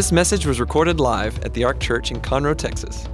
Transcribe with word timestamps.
This 0.00 0.12
message 0.12 0.46
was 0.46 0.60
recorded 0.60 0.98
live 0.98 1.38
at 1.44 1.52
the 1.52 1.64
Ark 1.64 1.78
Church 1.78 2.10
in 2.10 2.22
Conroe, 2.22 2.56
Texas. 2.56 3.06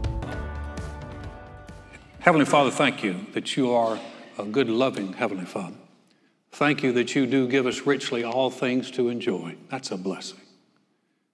Heavenly 2.20 2.46
Father, 2.46 2.70
thank 2.70 3.02
you 3.02 3.26
that 3.32 3.56
you 3.56 3.72
are 3.72 3.98
a 4.38 4.44
good, 4.44 4.68
loving 4.68 5.12
Heavenly 5.12 5.46
Father. 5.46 5.74
Thank 6.52 6.84
you 6.84 6.92
that 6.92 7.16
you 7.16 7.26
do 7.26 7.48
give 7.48 7.66
us 7.66 7.80
richly 7.86 8.22
all 8.22 8.50
things 8.50 8.92
to 8.92 9.08
enjoy. 9.08 9.56
That's 9.68 9.90
a 9.90 9.96
blessing. 9.96 10.38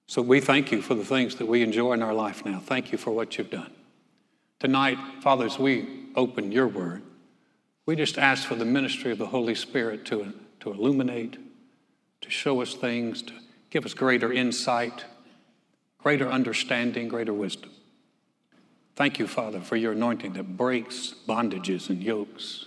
So 0.06 0.22
we 0.22 0.40
thank 0.40 0.72
you 0.72 0.80
for 0.80 0.94
the 0.94 1.04
things 1.04 1.34
that 1.34 1.46
we 1.46 1.60
enjoy 1.60 1.92
in 1.92 2.02
our 2.02 2.14
life 2.14 2.46
now. 2.46 2.58
Thank 2.58 2.90
you 2.90 2.96
for 2.96 3.10
what 3.10 3.36
you've 3.36 3.50
done. 3.50 3.72
Tonight, 4.58 4.96
Father, 5.20 5.44
as 5.44 5.58
we 5.58 6.06
open 6.16 6.50
your 6.50 6.66
word, 6.66 7.02
we 7.84 7.94
just 7.94 8.16
ask 8.16 8.48
for 8.48 8.54
the 8.54 8.64
ministry 8.64 9.12
of 9.12 9.18
the 9.18 9.26
Holy 9.26 9.54
Spirit 9.54 10.06
to, 10.06 10.32
to 10.60 10.72
illuminate, 10.72 11.36
to 12.22 12.30
show 12.30 12.62
us 12.62 12.72
things, 12.72 13.20
to 13.20 13.34
give 13.68 13.84
us 13.84 13.92
greater 13.92 14.32
insight, 14.32 15.04
greater 16.02 16.28
understanding, 16.28 17.08
greater 17.08 17.32
wisdom. 17.32 17.70
Thank 18.96 19.18
you, 19.18 19.26
Father, 19.26 19.60
for 19.60 19.76
your 19.76 19.92
anointing 19.92 20.34
that 20.34 20.56
breaks 20.56 21.14
bondages 21.26 21.88
and 21.88 22.02
yokes 22.02 22.66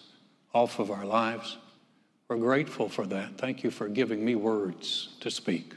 off 0.53 0.79
of 0.79 0.89
our 0.89 1.05
lives. 1.05 1.57
We're 2.27 2.37
grateful 2.37 2.89
for 2.89 3.05
that. 3.07 3.37
Thank 3.37 3.63
you 3.63 3.69
for 3.69 3.87
giving 3.87 4.25
me 4.25 4.35
words 4.35 5.09
to 5.19 5.29
speak 5.29 5.73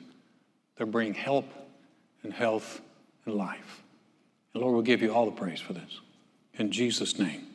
that 0.77 0.87
bring 0.87 1.13
help 1.13 1.47
and 2.23 2.33
health 2.33 2.81
and 3.27 3.35
life. 3.35 3.83
And 4.55 4.63
Lord, 4.63 4.75
we'll 4.75 4.83
give 4.83 5.03
you 5.03 5.13
all 5.13 5.27
the 5.27 5.33
praise 5.33 5.61
for 5.61 5.75
this. 5.75 6.01
In 6.55 6.73
Jesus' 6.73 7.19
name, 7.19 7.47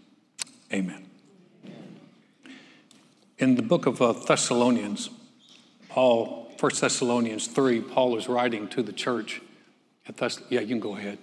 amen. 0.71 1.05
In 3.39 3.55
the 3.55 3.61
book 3.61 3.87
of 3.87 4.01
uh, 4.01 4.13
Thessalonians, 4.13 5.09
Paul, 5.89 6.51
1 6.59 6.71
Thessalonians 6.79 7.47
3, 7.47 7.81
Paul 7.81 8.17
is 8.17 8.29
writing 8.29 8.67
to 8.69 8.83
the 8.83 8.93
church 8.93 9.41
at 10.07 10.39
Yeah, 10.49 10.61
you 10.61 10.67
can 10.67 10.79
go 10.79 10.95
ahead. 10.95 11.17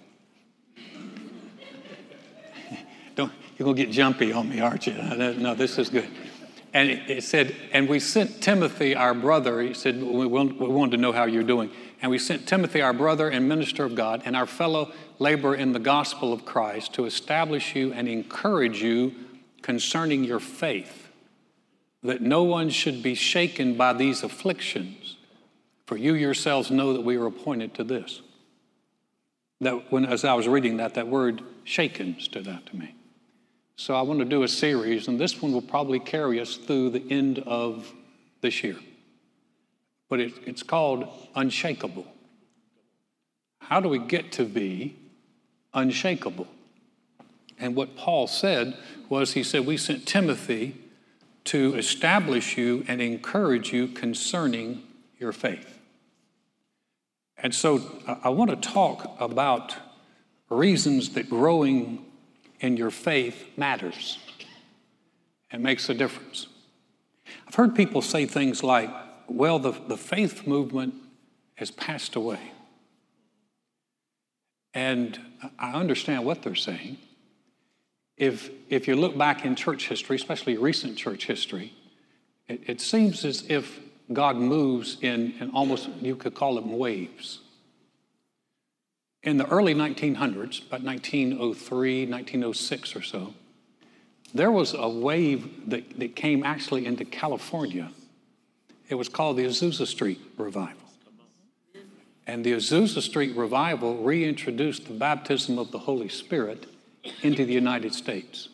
Don't, 3.14 3.32
you're 3.58 3.64
going 3.64 3.76
to 3.76 3.84
get 3.84 3.92
jumpy 3.92 4.32
on 4.32 4.48
me, 4.48 4.60
aren't 4.60 4.86
you? 4.86 4.94
No, 4.94 5.54
this 5.54 5.78
is 5.78 5.88
good. 5.88 6.08
And 6.72 6.88
it, 6.88 7.24
said, 7.24 7.54
and 7.72 7.88
we 7.88 7.98
sent 7.98 8.40
Timothy, 8.42 8.94
our 8.94 9.12
brother, 9.12 9.60
he 9.60 9.74
said, 9.74 10.00
we, 10.00 10.26
we 10.26 10.68
wanted 10.68 10.92
to 10.92 10.96
know 10.96 11.10
how 11.10 11.24
you're 11.24 11.42
doing. 11.42 11.70
And 12.00 12.10
we 12.10 12.18
sent 12.18 12.46
Timothy, 12.46 12.80
our 12.80 12.92
brother 12.92 13.28
and 13.28 13.48
minister 13.48 13.84
of 13.84 13.96
God, 13.96 14.22
and 14.24 14.36
our 14.36 14.46
fellow 14.46 14.92
laborer 15.18 15.56
in 15.56 15.72
the 15.72 15.80
gospel 15.80 16.32
of 16.32 16.44
Christ 16.44 16.94
to 16.94 17.06
establish 17.06 17.74
you 17.74 17.92
and 17.92 18.08
encourage 18.08 18.80
you 18.80 19.14
concerning 19.62 20.22
your 20.24 20.40
faith, 20.40 21.08
that 22.02 22.22
no 22.22 22.44
one 22.44 22.70
should 22.70 23.02
be 23.02 23.14
shaken 23.14 23.76
by 23.76 23.92
these 23.92 24.22
afflictions, 24.22 25.16
for 25.86 25.96
you 25.96 26.14
yourselves 26.14 26.70
know 26.70 26.92
that 26.92 27.02
we 27.02 27.16
are 27.16 27.26
appointed 27.26 27.74
to 27.74 27.84
this. 27.84 28.22
That 29.60 29.92
when, 29.92 30.04
as 30.06 30.24
I 30.24 30.34
was 30.34 30.48
reading 30.48 30.78
that, 30.78 30.94
that 30.94 31.08
word 31.08 31.42
shaken 31.64 32.18
stood 32.18 32.48
out 32.48 32.66
to 32.66 32.76
me. 32.76 32.94
So 33.76 33.94
I 33.94 34.02
want 34.02 34.20
to 34.20 34.24
do 34.24 34.42
a 34.42 34.48
series, 34.48 35.08
and 35.08 35.18
this 35.18 35.40
one 35.40 35.52
will 35.52 35.62
probably 35.62 36.00
carry 36.00 36.40
us 36.40 36.56
through 36.56 36.90
the 36.90 37.04
end 37.10 37.38
of 37.40 37.92
this 38.40 38.62
year 38.62 38.76
but 40.10 40.20
it, 40.20 40.34
it's 40.44 40.62
called 40.62 41.08
unshakable. 41.34 42.04
How 43.60 43.80
do 43.80 43.88
we 43.88 43.98
get 43.98 44.32
to 44.32 44.44
be 44.44 44.96
unshakable? 45.72 46.48
And 47.58 47.74
what 47.74 47.96
Paul 47.96 48.26
said 48.26 48.76
was, 49.08 49.32
he 49.32 49.42
said, 49.42 49.64
We 49.64 49.76
sent 49.76 50.06
Timothy 50.06 50.76
to 51.44 51.74
establish 51.76 52.58
you 52.58 52.84
and 52.88 53.00
encourage 53.00 53.72
you 53.72 53.86
concerning 53.86 54.82
your 55.18 55.32
faith. 55.32 55.78
And 57.42 57.54
so 57.54 57.82
I 58.22 58.28
want 58.28 58.50
to 58.50 58.56
talk 58.56 59.16
about 59.18 59.74
reasons 60.50 61.10
that 61.10 61.30
growing 61.30 62.04
in 62.60 62.76
your 62.76 62.90
faith 62.90 63.46
matters 63.56 64.18
and 65.50 65.62
makes 65.62 65.88
a 65.88 65.94
difference. 65.94 66.48
I've 67.46 67.54
heard 67.54 67.74
people 67.74 68.02
say 68.02 68.26
things 68.26 68.62
like, 68.62 68.90
well, 69.28 69.58
the, 69.58 69.72
the 69.72 69.96
faith 69.96 70.46
movement 70.46 70.94
has 71.54 71.70
passed 71.70 72.14
away. 72.14 72.40
And 74.74 75.18
I 75.58 75.72
understand 75.72 76.24
what 76.24 76.42
they're 76.42 76.54
saying. 76.54 76.98
If, 78.16 78.50
if 78.68 78.86
you 78.86 78.96
look 78.96 79.16
back 79.16 79.44
in 79.44 79.56
church 79.56 79.88
history, 79.88 80.16
especially 80.16 80.58
recent 80.58 80.98
church 80.98 81.26
history, 81.26 81.72
it, 82.48 82.60
it 82.66 82.80
seems 82.80 83.24
as 83.24 83.44
if 83.48 83.80
God 84.12 84.36
moves 84.36 84.96
in, 85.00 85.34
in 85.40 85.50
almost, 85.50 85.88
you 86.00 86.16
could 86.16 86.34
call 86.34 86.56
them 86.56 86.76
waves. 86.76 87.40
In 89.22 89.36
the 89.36 89.46
early 89.46 89.74
1900s, 89.74 90.66
about 90.66 90.82
1903, 90.82 92.06
1906 92.06 92.96
or 92.96 93.02
so, 93.02 93.34
there 94.32 94.50
was 94.50 94.74
a 94.74 94.88
wave 94.88 95.70
that, 95.70 95.98
that 95.98 96.16
came 96.16 96.42
actually 96.42 96.86
into 96.86 97.04
California 97.04 97.90
it 98.90 98.96
was 98.96 99.08
called 99.08 99.36
the 99.36 99.44
Azusa 99.44 99.86
Street 99.86 100.20
Revival. 100.36 100.74
And 102.26 102.44
the 102.44 102.52
Azusa 102.52 103.00
Street 103.00 103.34
Revival 103.36 104.02
reintroduced 104.02 104.86
the 104.86 104.94
baptism 104.94 105.58
of 105.58 105.70
the 105.70 105.78
Holy 105.78 106.08
Spirit 106.08 106.66
into 107.22 107.44
the 107.46 107.52
United 107.52 107.94
States. 107.94 108.48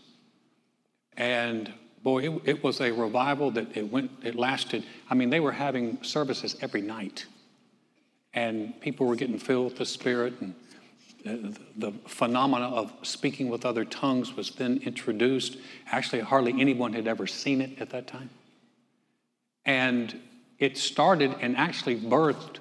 And 1.16 1.72
boy, 2.06 2.22
it, 2.22 2.42
it, 2.44 2.62
was 2.62 2.80
a 2.80 2.92
revival 2.92 3.50
that 3.50 3.76
it 3.76 3.90
went, 3.90 4.12
it 4.22 4.36
lasted. 4.36 4.84
I 5.10 5.14
mean, 5.14 5.28
they 5.28 5.40
were 5.40 5.50
having 5.50 6.00
services 6.04 6.54
every 6.60 6.80
night. 6.80 7.26
And 8.32 8.80
people 8.80 9.08
were 9.08 9.16
getting 9.16 9.40
filled 9.40 9.64
with 9.64 9.78
the 9.78 9.86
Spirit. 9.86 10.34
And 10.40 10.54
the, 11.24 11.58
the 11.76 11.92
phenomena 12.06 12.66
of 12.66 12.92
speaking 13.02 13.48
with 13.48 13.66
other 13.66 13.84
tongues 13.84 14.36
was 14.36 14.52
then 14.52 14.82
introduced. 14.84 15.58
Actually, 15.90 16.20
hardly 16.20 16.54
anyone 16.60 16.92
had 16.92 17.08
ever 17.08 17.26
seen 17.26 17.60
it 17.60 17.80
at 17.80 17.90
that 17.90 18.06
time. 18.06 18.30
And 19.64 20.20
it 20.60 20.78
started 20.78 21.34
and 21.40 21.56
actually 21.56 21.98
birthed 21.98 22.58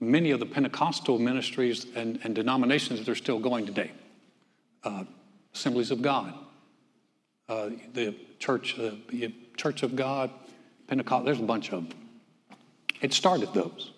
many 0.00 0.32
of 0.32 0.40
the 0.40 0.46
Pentecostal 0.46 1.20
ministries 1.20 1.86
and, 1.94 2.18
and 2.24 2.34
denominations 2.34 2.98
that 2.98 3.08
are 3.08 3.14
still 3.14 3.38
going 3.38 3.66
today. 3.66 3.92
Uh, 4.82 5.04
Assemblies 5.54 5.92
of 5.92 6.02
God, 6.02 6.34
uh, 7.50 7.70
the 7.92 8.14
Church, 8.38 8.78
uh, 8.78 8.92
Church 9.56 9.82
of 9.82 9.96
God, 9.96 10.30
Pentecost, 10.86 11.24
there's 11.24 11.40
a 11.40 11.42
bunch 11.42 11.72
of 11.72 11.88
them. 11.88 11.98
It 13.02 13.12
started 13.12 13.52
those. 13.52 13.90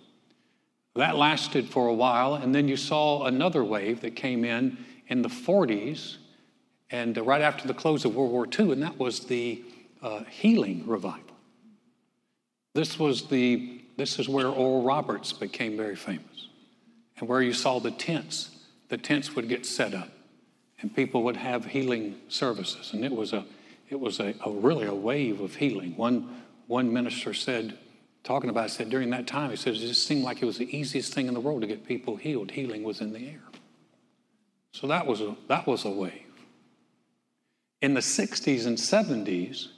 That 0.96 1.16
lasted 1.16 1.68
for 1.68 1.86
a 1.86 1.94
while, 1.94 2.34
and 2.34 2.54
then 2.54 2.66
you 2.66 2.76
saw 2.76 3.24
another 3.24 3.62
wave 3.62 4.00
that 4.00 4.16
came 4.16 4.44
in 4.44 4.78
in 5.08 5.22
the 5.22 5.28
40s 5.28 6.16
and 6.90 7.16
uh, 7.16 7.22
right 7.22 7.40
after 7.42 7.66
the 7.66 7.74
close 7.74 8.04
of 8.04 8.14
World 8.14 8.32
War 8.32 8.46
II, 8.46 8.72
and 8.72 8.82
that 8.82 8.98
was 8.98 9.20
the 9.20 9.62
uh, 10.02 10.24
healing 10.24 10.86
revival. 10.86 11.36
This 12.74 12.98
was 12.98 13.28
the 13.28 13.80
this 13.98 14.18
is 14.18 14.26
where 14.28 14.46
Oral 14.48 14.82
Roberts 14.82 15.32
became 15.32 15.76
very 15.76 15.96
famous, 15.96 16.48
and 17.18 17.28
where 17.28 17.42
you 17.42 17.52
saw 17.52 17.78
the 17.78 17.90
tents. 17.90 18.50
The 18.88 18.96
tents 18.96 19.36
would 19.36 19.48
get 19.48 19.66
set 19.66 19.94
up, 19.94 20.08
and 20.82 20.94
people 20.94 21.22
would 21.22 21.36
have 21.36 21.64
healing 21.64 22.16
services, 22.28 22.92
and 22.92 23.04
it 23.04 23.12
was 23.12 23.32
a 23.32 23.44
it 23.88 23.98
was 23.98 24.20
a, 24.20 24.34
a 24.44 24.50
really 24.50 24.86
a 24.86 24.94
wave 24.94 25.40
of 25.40 25.54
healing. 25.54 25.96
One 25.96 26.42
one 26.66 26.92
minister 26.92 27.32
said, 27.34 27.78
talking 28.24 28.50
about 28.50 28.66
it, 28.66 28.70
said 28.70 28.90
during 28.90 29.10
that 29.10 29.26
time, 29.26 29.50
he 29.50 29.56
said 29.56 29.74
it 29.74 29.78
just 29.78 30.06
seemed 30.06 30.24
like 30.24 30.42
it 30.42 30.46
was 30.46 30.58
the 30.58 30.76
easiest 30.76 31.14
thing 31.14 31.28
in 31.28 31.34
the 31.34 31.40
world 31.40 31.60
to 31.60 31.66
get 31.66 31.86
people 31.86 32.16
healed. 32.16 32.50
Healing 32.50 32.82
was 32.82 33.00
in 33.00 33.12
the 33.12 33.28
air. 33.28 33.42
So 34.72 34.86
that 34.88 35.06
was 35.06 35.20
a 35.20 35.36
that 35.48 35.66
was 35.66 35.84
a 35.84 35.90
wave. 35.90 36.12
In 37.80 37.94
the 37.94 38.00
60s 38.00 38.66
and 38.66 38.78
70s, 38.78 39.68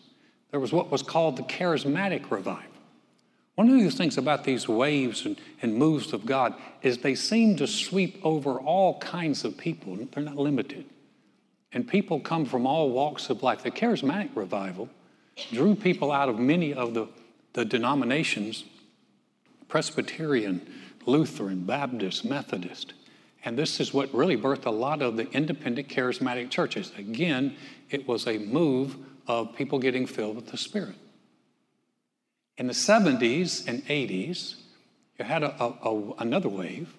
there 0.50 0.60
was 0.60 0.72
what 0.72 0.90
was 0.90 1.02
called 1.02 1.36
the 1.36 1.42
charismatic 1.42 2.30
revival. 2.30 2.70
One 3.54 3.68
of 3.68 3.80
the 3.80 3.90
things 3.90 4.18
about 4.18 4.44
these 4.44 4.68
waves 4.68 5.26
and, 5.26 5.40
and 5.62 5.74
moves 5.74 6.12
of 6.12 6.26
God 6.26 6.54
is 6.82 6.98
they 6.98 7.14
seem 7.14 7.56
to 7.56 7.66
sweep 7.66 8.18
over 8.24 8.58
all 8.58 8.98
kinds 8.98 9.44
of 9.44 9.56
people. 9.56 9.96
They're 10.12 10.24
not 10.24 10.36
limited. 10.36 10.84
And 11.74 11.86
people 11.86 12.20
come 12.20 12.46
from 12.46 12.66
all 12.66 12.90
walks 12.90 13.28
of 13.28 13.42
life. 13.42 13.64
The 13.64 13.70
charismatic 13.70 14.30
revival 14.34 14.88
drew 15.52 15.74
people 15.74 16.12
out 16.12 16.28
of 16.28 16.38
many 16.38 16.72
of 16.72 16.94
the, 16.94 17.08
the 17.52 17.64
denominations 17.64 18.64
Presbyterian, 19.68 20.64
Lutheran, 21.04 21.64
Baptist, 21.64 22.24
Methodist. 22.24 22.94
And 23.44 23.58
this 23.58 23.80
is 23.80 23.92
what 23.92 24.14
really 24.14 24.36
birthed 24.36 24.66
a 24.66 24.70
lot 24.70 25.02
of 25.02 25.16
the 25.16 25.28
independent 25.32 25.88
charismatic 25.88 26.48
churches. 26.48 26.92
Again, 26.96 27.56
it 27.90 28.06
was 28.06 28.28
a 28.28 28.38
move 28.38 28.96
of 29.26 29.56
people 29.56 29.80
getting 29.80 30.06
filled 30.06 30.36
with 30.36 30.46
the 30.46 30.56
Spirit. 30.56 30.94
In 32.56 32.68
the 32.68 32.72
70s 32.72 33.66
and 33.66 33.84
80s, 33.86 34.54
you 35.18 35.24
had 35.24 35.42
a, 35.42 35.60
a, 35.60 35.90
a, 35.90 36.12
another 36.18 36.48
wave 36.48 36.94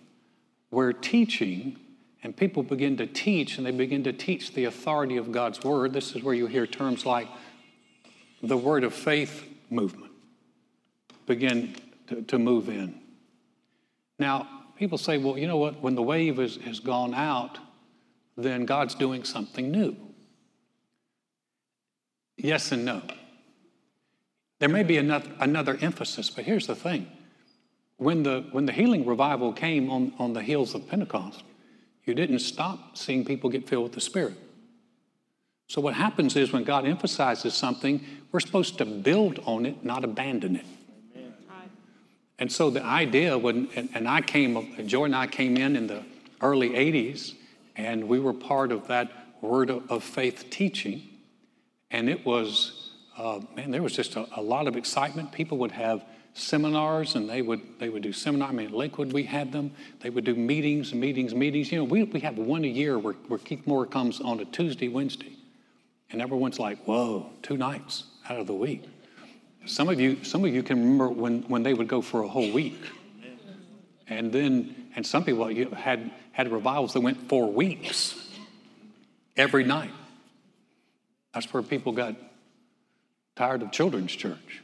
where 0.70 0.92
teaching 0.92 1.80
and 2.26 2.36
people 2.36 2.64
begin 2.64 2.98
to 2.98 3.06
teach 3.06 3.60
and 3.60 3.68
they 3.68 3.72
begin 3.72 4.04
to 4.04 4.12
teach 4.12 4.56
the 4.56 4.66
authority 4.66 5.18
of 5.18 5.32
God's 5.32 5.64
word. 5.64 5.94
This 5.94 6.16
is 6.16 6.24
where 6.24 6.34
you 6.34 6.48
hear 6.48 6.66
terms 6.66 7.06
like 7.06 7.28
the 8.42 8.58
word 8.58 8.84
of 8.84 8.96
faith 8.96 9.48
movement 9.70 10.12
begin 11.28 11.76
to, 12.08 12.24
to 12.24 12.40
move 12.40 12.68
in. 12.68 13.00
Now, 14.18 14.48
people 14.76 14.98
say, 14.98 15.20
well, 15.20 15.38
you 15.38 15.46
know 15.46 15.58
what? 15.58 15.80
When 15.82 15.94
the 15.94 16.02
wave 16.02 16.38
has 16.38 16.80
gone 16.80 17.14
out, 17.14 17.60
then 18.36 18.66
God's 18.66 18.96
doing 18.96 19.24
something 19.24 19.70
new. 19.70 19.96
Yes 22.38 22.72
and 22.72 22.86
no. 22.86 23.04
There 24.58 24.70
may 24.70 24.82
be 24.82 24.98
another, 24.98 25.30
another 25.40 25.78
emphasis, 25.80 26.32
but 26.32 26.44
here's 26.44 26.66
the 26.66 26.76
thing. 26.76 27.08
When 27.98 28.24
the, 28.24 28.48
when 28.52 28.66
the 28.66 28.74
healing 28.74 29.06
revival 29.06 29.54
came 29.54 29.92
on, 29.92 30.12
on 30.18 30.34
the 30.34 30.42
heels 30.42 30.74
of 30.74 30.88
Pentecost, 30.88 31.44
you 32.06 32.14
didn't 32.14 32.40
stop 32.40 32.98
seeing 32.98 33.26
people 33.26 33.50
get 33.50 33.68
filled 33.68 33.84
with 33.84 33.94
the 33.94 34.02
Spirit. 34.02 34.36
So, 35.68 35.82
what 35.82 35.96
happens 35.96 36.36
is 36.36 36.54
when 36.54 36.64
God 36.64 36.86
emphasizes 36.86 37.54
something, 37.54 38.06
we're 38.32 38.40
supposed 38.40 38.78
to 38.78 38.86
build 38.86 39.40
on 39.46 39.66
it, 39.66 39.84
not 39.84 40.04
abandon 40.04 40.56
it. 40.56 40.66
And 42.38 42.52
so 42.52 42.70
the 42.70 42.84
idea 42.84 43.38
when, 43.38 43.70
and, 43.76 43.90
and 43.94 44.08
I 44.08 44.22
came, 44.22 44.88
Joy 44.88 45.06
and 45.06 45.16
I 45.16 45.28
came 45.28 45.56
in 45.56 45.76
in 45.76 45.88
the 45.88 46.04
early 46.42 46.72
80s, 46.72 47.34
and 47.78 48.08
we 48.08 48.20
were 48.20 48.34
part 48.34 48.72
of 48.72 48.88
that 48.88 49.12
word 49.42 49.70
of 49.70 50.04
faith 50.04 50.50
teaching. 50.50 51.04
And 51.92 52.10
it 52.10 52.26
was, 52.26 52.92
uh, 53.18 53.40
man, 53.56 53.72
there 53.72 53.82
was 53.82 53.94
just 53.94 54.16
a, 54.16 54.28
a, 54.36 54.42
lot 54.42 54.68
of 54.68 54.76
excitement. 54.76 55.32
People 55.32 55.58
would 55.60 55.72
have 55.72 56.04
seminars 56.36 57.16
and 57.16 57.30
they 57.30 57.42
would, 57.42 57.62
they 57.80 57.90
would 57.90 58.04
do 58.04 58.14
seminar. 58.14 58.50
I 58.50 58.52
mean, 58.52 58.72
Lakewood, 58.72 59.14
we 59.14 59.24
had 59.24 59.52
them. 59.52 59.72
They 60.02 60.10
would 60.10 60.26
do 60.26 60.36
meetings, 60.36 60.94
meetings, 60.94 61.34
meetings. 61.34 61.72
You 61.72 61.80
know, 61.80 61.84
we, 61.86 62.04
we 62.04 62.20
have 62.20 62.38
one 62.38 62.64
a 62.66 62.68
year 62.68 63.00
where, 63.00 63.14
where 63.28 63.40
Keith 63.40 63.66
Moore 63.66 63.86
comes 63.86 64.22
on 64.22 64.40
a 64.40 64.46
Tuesday, 64.46 64.90
Wednesday. 64.90 65.32
And 66.12 66.22
everyone's 66.22 66.60
like, 66.60 66.78
whoa, 66.86 67.30
two 67.42 67.58
nights 67.58 68.04
out 68.30 68.40
of 68.40 68.48
the 68.48 68.54
week. 68.54 68.84
Some 69.66 69.90
of 69.90 70.00
you, 70.00 70.24
some 70.24 70.46
of 70.46 70.54
you 70.54 70.62
can 70.62 70.78
remember 70.80 71.10
when, 71.10 71.42
when 71.44 71.64
they 71.64 71.74
would 71.74 71.88
go 71.88 72.02
for 72.02 72.22
a 72.22 72.28
whole 72.28 72.52
week. 72.52 72.80
And 74.08 74.32
then, 74.32 74.76
and 74.96 75.06
some 75.06 75.24
people 75.24 75.48
had, 75.74 76.12
had 76.32 76.52
revivals 76.52 76.94
that 76.94 77.00
went 77.00 77.28
for 77.28 77.50
weeks, 77.50 78.14
every 79.36 79.64
night. 79.64 79.92
That's 81.34 81.52
where 81.54 81.64
people 81.64 81.92
got 81.92 82.16
tired 83.36 83.62
of 83.62 83.72
children's 83.72 84.12
church. 84.12 84.62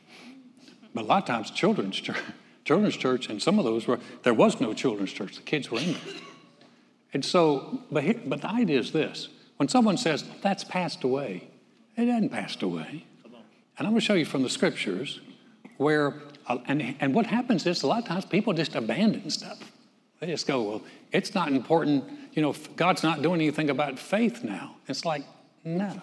But 0.94 1.06
a 1.06 1.08
lot 1.08 1.24
of 1.24 1.28
times, 1.28 1.52
children's 1.52 1.96
church, 2.00 2.22
children's 2.66 2.98
church, 2.98 3.30
and 3.30 3.42
some 3.42 3.60
of 3.60 3.66
those 3.66 3.88
were, 3.88 4.00
there 4.24 4.34
was 4.34 4.60
no 4.60 4.74
children's 4.74 5.14
church. 5.14 5.36
The 5.38 5.42
kids 5.42 5.72
were 5.72 5.80
in 5.80 5.94
there. 5.94 6.14
And 7.14 7.26
so, 7.26 7.82
but, 7.92 8.04
here, 8.04 8.20
but 8.26 8.42
the 8.42 8.50
idea 8.50 8.80
is 8.80 8.92
this 8.92 9.30
when 9.58 9.68
someone 9.68 9.98
says, 9.98 10.24
that's 10.42 10.64
passed 10.64 11.04
away, 11.04 11.48
it 11.96 12.08
hasn't 12.08 12.32
passed 12.32 12.64
away. 12.64 13.06
And 13.78 13.88
I'm 13.88 13.94
going 13.94 14.02
to 14.02 14.06
show 14.06 14.14
you 14.14 14.26
from 14.26 14.44
the 14.44 14.50
scriptures 14.50 15.22
where, 15.78 16.22
uh, 16.48 16.60
and, 16.68 16.96
and 17.00 17.14
what 17.14 17.26
happens 17.26 17.66
is 17.66 17.84
a 17.84 17.88
lot 17.88 18.00
of 18.00 18.06
times 18.08 18.26
people 18.26 18.54
just 18.54 18.76
abandon 18.76 19.30
stuff. 19.30 19.60
They 20.20 20.28
just 20.28 20.46
go, 20.46 20.62
well, 20.62 20.82
it's 21.12 21.34
not 21.34 21.52
important. 21.52 22.06
You 22.34 22.44
know, 22.44 22.56
God's 22.76 23.02
not 23.02 23.22
doing 23.22 23.42
anything 23.42 23.70
about 23.70 23.98
faith 23.98 24.44
now. 24.44 24.76
It's 24.88 25.04
like, 25.04 25.24
no. 25.64 26.00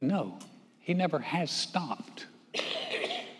No, 0.00 0.38
He 0.78 0.94
never 0.94 1.18
has 1.18 1.50
stopped. 1.50 2.26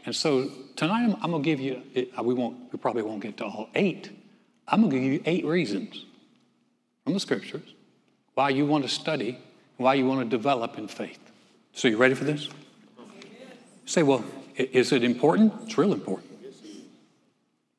And 0.07 0.15
so 0.15 0.49
tonight 0.77 1.03
I'm, 1.03 1.17
I'm 1.17 1.31
going 1.33 1.43
to 1.43 1.51
give 1.51 1.61
you, 1.61 1.83
uh, 2.17 2.23
we, 2.23 2.33
won't, 2.33 2.73
we 2.73 2.79
probably 2.79 3.03
won't 3.03 3.21
get 3.21 3.37
to 3.39 3.45
all 3.45 3.69
eight. 3.75 4.11
I'm 4.69 4.81
going 4.81 4.93
to 4.93 5.01
give 5.01 5.13
you 5.13 5.23
eight 5.27 5.45
reasons 5.45 6.07
from 7.05 7.13
the 7.13 7.21
scriptures 7.21 7.75
why 8.35 8.51
you 8.51 8.67
want 8.67 8.85
to 8.85 8.89
study, 8.89 9.39
why 9.77 9.95
you 9.95 10.07
want 10.07 10.21
to 10.21 10.37
develop 10.37 10.79
in 10.79 10.87
faith. 10.89 11.19
So, 11.73 11.89
you 11.89 11.97
ready 11.97 12.15
for 12.15 12.25
this? 12.25 12.47
You 12.47 12.53
say, 13.87 14.03
well, 14.03 14.25
is 14.57 14.93
it 14.93 15.03
important? 15.03 15.53
It's 15.65 15.77
real 15.77 15.93
important. 15.93 16.31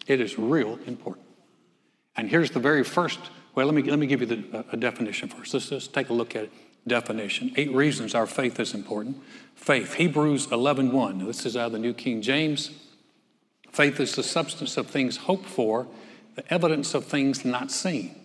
It 0.06 0.21
is 0.21 0.38
real 0.38 0.79
important. 0.85 1.25
And 2.15 2.29
here's 2.29 2.51
the 2.51 2.59
very 2.59 2.83
first. 2.83 3.19
Well, 3.56 3.65
let 3.65 3.75
me, 3.75 3.83
let 3.83 4.00
me 4.00 4.07
give 4.07 4.21
you 4.21 4.27
the, 4.27 4.57
uh, 4.59 4.63
a 4.71 4.77
definition 4.77 5.29
first. 5.29 5.53
Let's 5.53 5.69
just 5.69 5.94
take 5.94 6.09
a 6.09 6.13
look 6.13 6.35
at 6.35 6.45
it. 6.45 6.51
Definition. 6.88 7.51
Eight 7.56 7.72
reasons 7.74 8.16
our 8.16 8.28
faith 8.28 8.60
is 8.60 8.74
important. 8.74 9.22
Faith. 9.56 9.95
Hebrews 9.95 10.51
11 10.51 10.92
1. 10.92 11.25
This 11.25 11.45
is 11.45 11.57
out 11.57 11.68
of 11.68 11.72
the 11.74 11.80
New 11.80 11.94
King 11.94 12.22
James. 12.22 12.72
Faith 13.72 14.00
is 14.00 14.16
the 14.16 14.24
substance 14.24 14.78
of 14.78 14.88
things 14.88 15.18
hoped 15.18 15.45
for, 15.45 15.88
the 16.36 16.54
evidence 16.54 16.94
of 16.94 17.06
things 17.06 17.45
not 17.45 17.72
seen. 17.72 18.16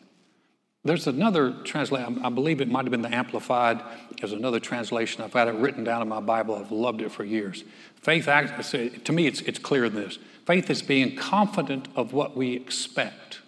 There's 0.84 1.06
another 1.06 1.52
translation, 1.64 2.20
I 2.24 2.30
believe 2.30 2.60
it 2.60 2.68
might 2.68 2.84
have 2.84 2.90
been 2.90 3.02
the 3.02 3.14
Amplified. 3.14 3.80
There's 4.18 4.32
another 4.32 4.58
translation. 4.58 5.22
I've 5.22 5.32
had 5.32 5.48
it 5.48 5.54
written 5.54 5.84
down 5.84 6.02
in 6.02 6.08
my 6.08 6.20
Bible. 6.20 6.56
I've 6.56 6.72
loved 6.72 7.02
it 7.02 7.12
for 7.12 7.22
years. 7.22 7.62
Faith, 7.96 8.24
to 8.24 9.12
me, 9.12 9.26
it's, 9.26 9.42
it's 9.42 9.60
clear 9.60 9.84
in 9.84 9.94
this. 9.94 10.18
Faith 10.44 10.70
is 10.70 10.82
being 10.82 11.14
confident 11.14 11.86
of 11.94 12.12
what 12.12 12.36
we 12.36 12.54
expect, 12.54 13.40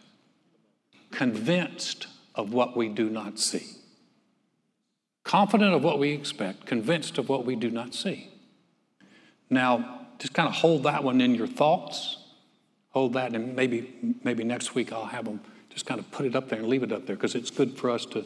convinced 1.10 2.06
of 2.36 2.52
what 2.52 2.76
we 2.76 2.88
do 2.88 3.10
not 3.10 3.38
see. 3.40 3.66
Confident 5.34 5.74
of 5.74 5.82
what 5.82 5.98
we 5.98 6.12
expect, 6.12 6.64
convinced 6.64 7.18
of 7.18 7.28
what 7.28 7.44
we 7.44 7.56
do 7.56 7.68
not 7.68 7.92
see. 7.92 8.28
Now, 9.50 10.06
just 10.20 10.32
kind 10.32 10.48
of 10.48 10.54
hold 10.54 10.84
that 10.84 11.02
one 11.02 11.20
in 11.20 11.34
your 11.34 11.48
thoughts. 11.48 12.18
Hold 12.90 13.14
that, 13.14 13.34
and 13.34 13.56
maybe, 13.56 14.14
maybe 14.22 14.44
next 14.44 14.76
week 14.76 14.92
I'll 14.92 15.06
have 15.06 15.24
them 15.24 15.40
just 15.70 15.86
kind 15.86 15.98
of 15.98 16.08
put 16.12 16.24
it 16.24 16.36
up 16.36 16.48
there 16.48 16.60
and 16.60 16.68
leave 16.68 16.84
it 16.84 16.92
up 16.92 17.06
there 17.06 17.16
because 17.16 17.34
it's 17.34 17.50
good 17.50 17.76
for 17.76 17.90
us 17.90 18.06
to 18.06 18.24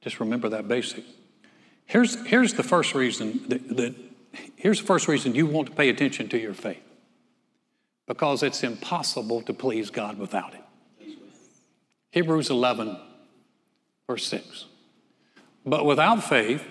just 0.00 0.20
remember 0.20 0.48
that 0.50 0.68
basic. 0.68 1.02
Here's, 1.84 2.14
here's 2.26 2.54
the 2.54 2.62
first 2.62 2.94
reason 2.94 3.44
that, 3.48 3.76
that 3.76 3.96
here's 4.54 4.78
the 4.78 4.86
first 4.86 5.08
reason 5.08 5.34
you 5.34 5.46
want 5.46 5.66
to 5.70 5.74
pay 5.74 5.88
attention 5.88 6.28
to 6.28 6.38
your 6.38 6.54
faith. 6.54 6.84
Because 8.06 8.44
it's 8.44 8.62
impossible 8.62 9.42
to 9.42 9.52
please 9.52 9.90
God 9.90 10.16
without 10.16 10.54
it. 10.54 11.16
Hebrews 12.12 12.50
11, 12.50 12.96
verse 14.06 14.28
6. 14.28 14.66
But 15.66 15.84
without 15.84 16.22
faith, 16.22 16.64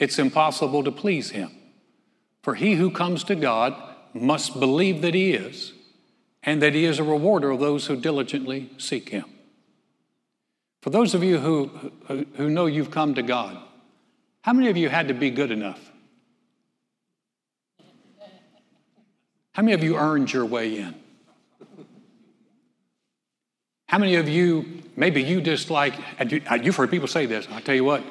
it's 0.00 0.18
impossible 0.18 0.82
to 0.82 0.90
please 0.90 1.30
Him. 1.30 1.52
For 2.42 2.56
he 2.56 2.74
who 2.74 2.90
comes 2.90 3.22
to 3.24 3.36
God 3.36 3.74
must 4.12 4.58
believe 4.58 5.00
that 5.02 5.14
He 5.14 5.32
is, 5.32 5.72
and 6.42 6.60
that 6.60 6.74
He 6.74 6.84
is 6.84 6.98
a 6.98 7.04
rewarder 7.04 7.50
of 7.50 7.60
those 7.60 7.86
who 7.86 7.96
diligently 7.96 8.70
seek 8.78 9.10
Him. 9.10 9.24
For 10.82 10.90
those 10.90 11.14
of 11.14 11.22
you 11.22 11.38
who, 11.38 11.70
who, 12.36 12.50
know 12.50 12.66
you've 12.66 12.90
come 12.90 13.14
to 13.14 13.22
God, 13.22 13.56
how 14.42 14.52
many 14.52 14.68
of 14.68 14.76
you 14.76 14.88
had 14.88 15.08
to 15.08 15.14
be 15.14 15.30
good 15.30 15.50
enough? 15.50 15.92
How 19.52 19.62
many 19.62 19.72
of 19.72 19.82
you 19.82 19.96
earned 19.96 20.32
your 20.32 20.44
way 20.44 20.78
in? 20.78 20.94
How 23.88 23.98
many 23.98 24.16
of 24.16 24.28
you, 24.28 24.82
maybe 24.96 25.22
you 25.22 25.40
dislike, 25.40 25.94
like, 26.18 26.64
you've 26.64 26.76
heard 26.76 26.90
people 26.90 27.08
say 27.08 27.26
this. 27.26 27.46
I 27.50 27.60
tell 27.60 27.74
you 27.74 27.84
what, 27.84 28.02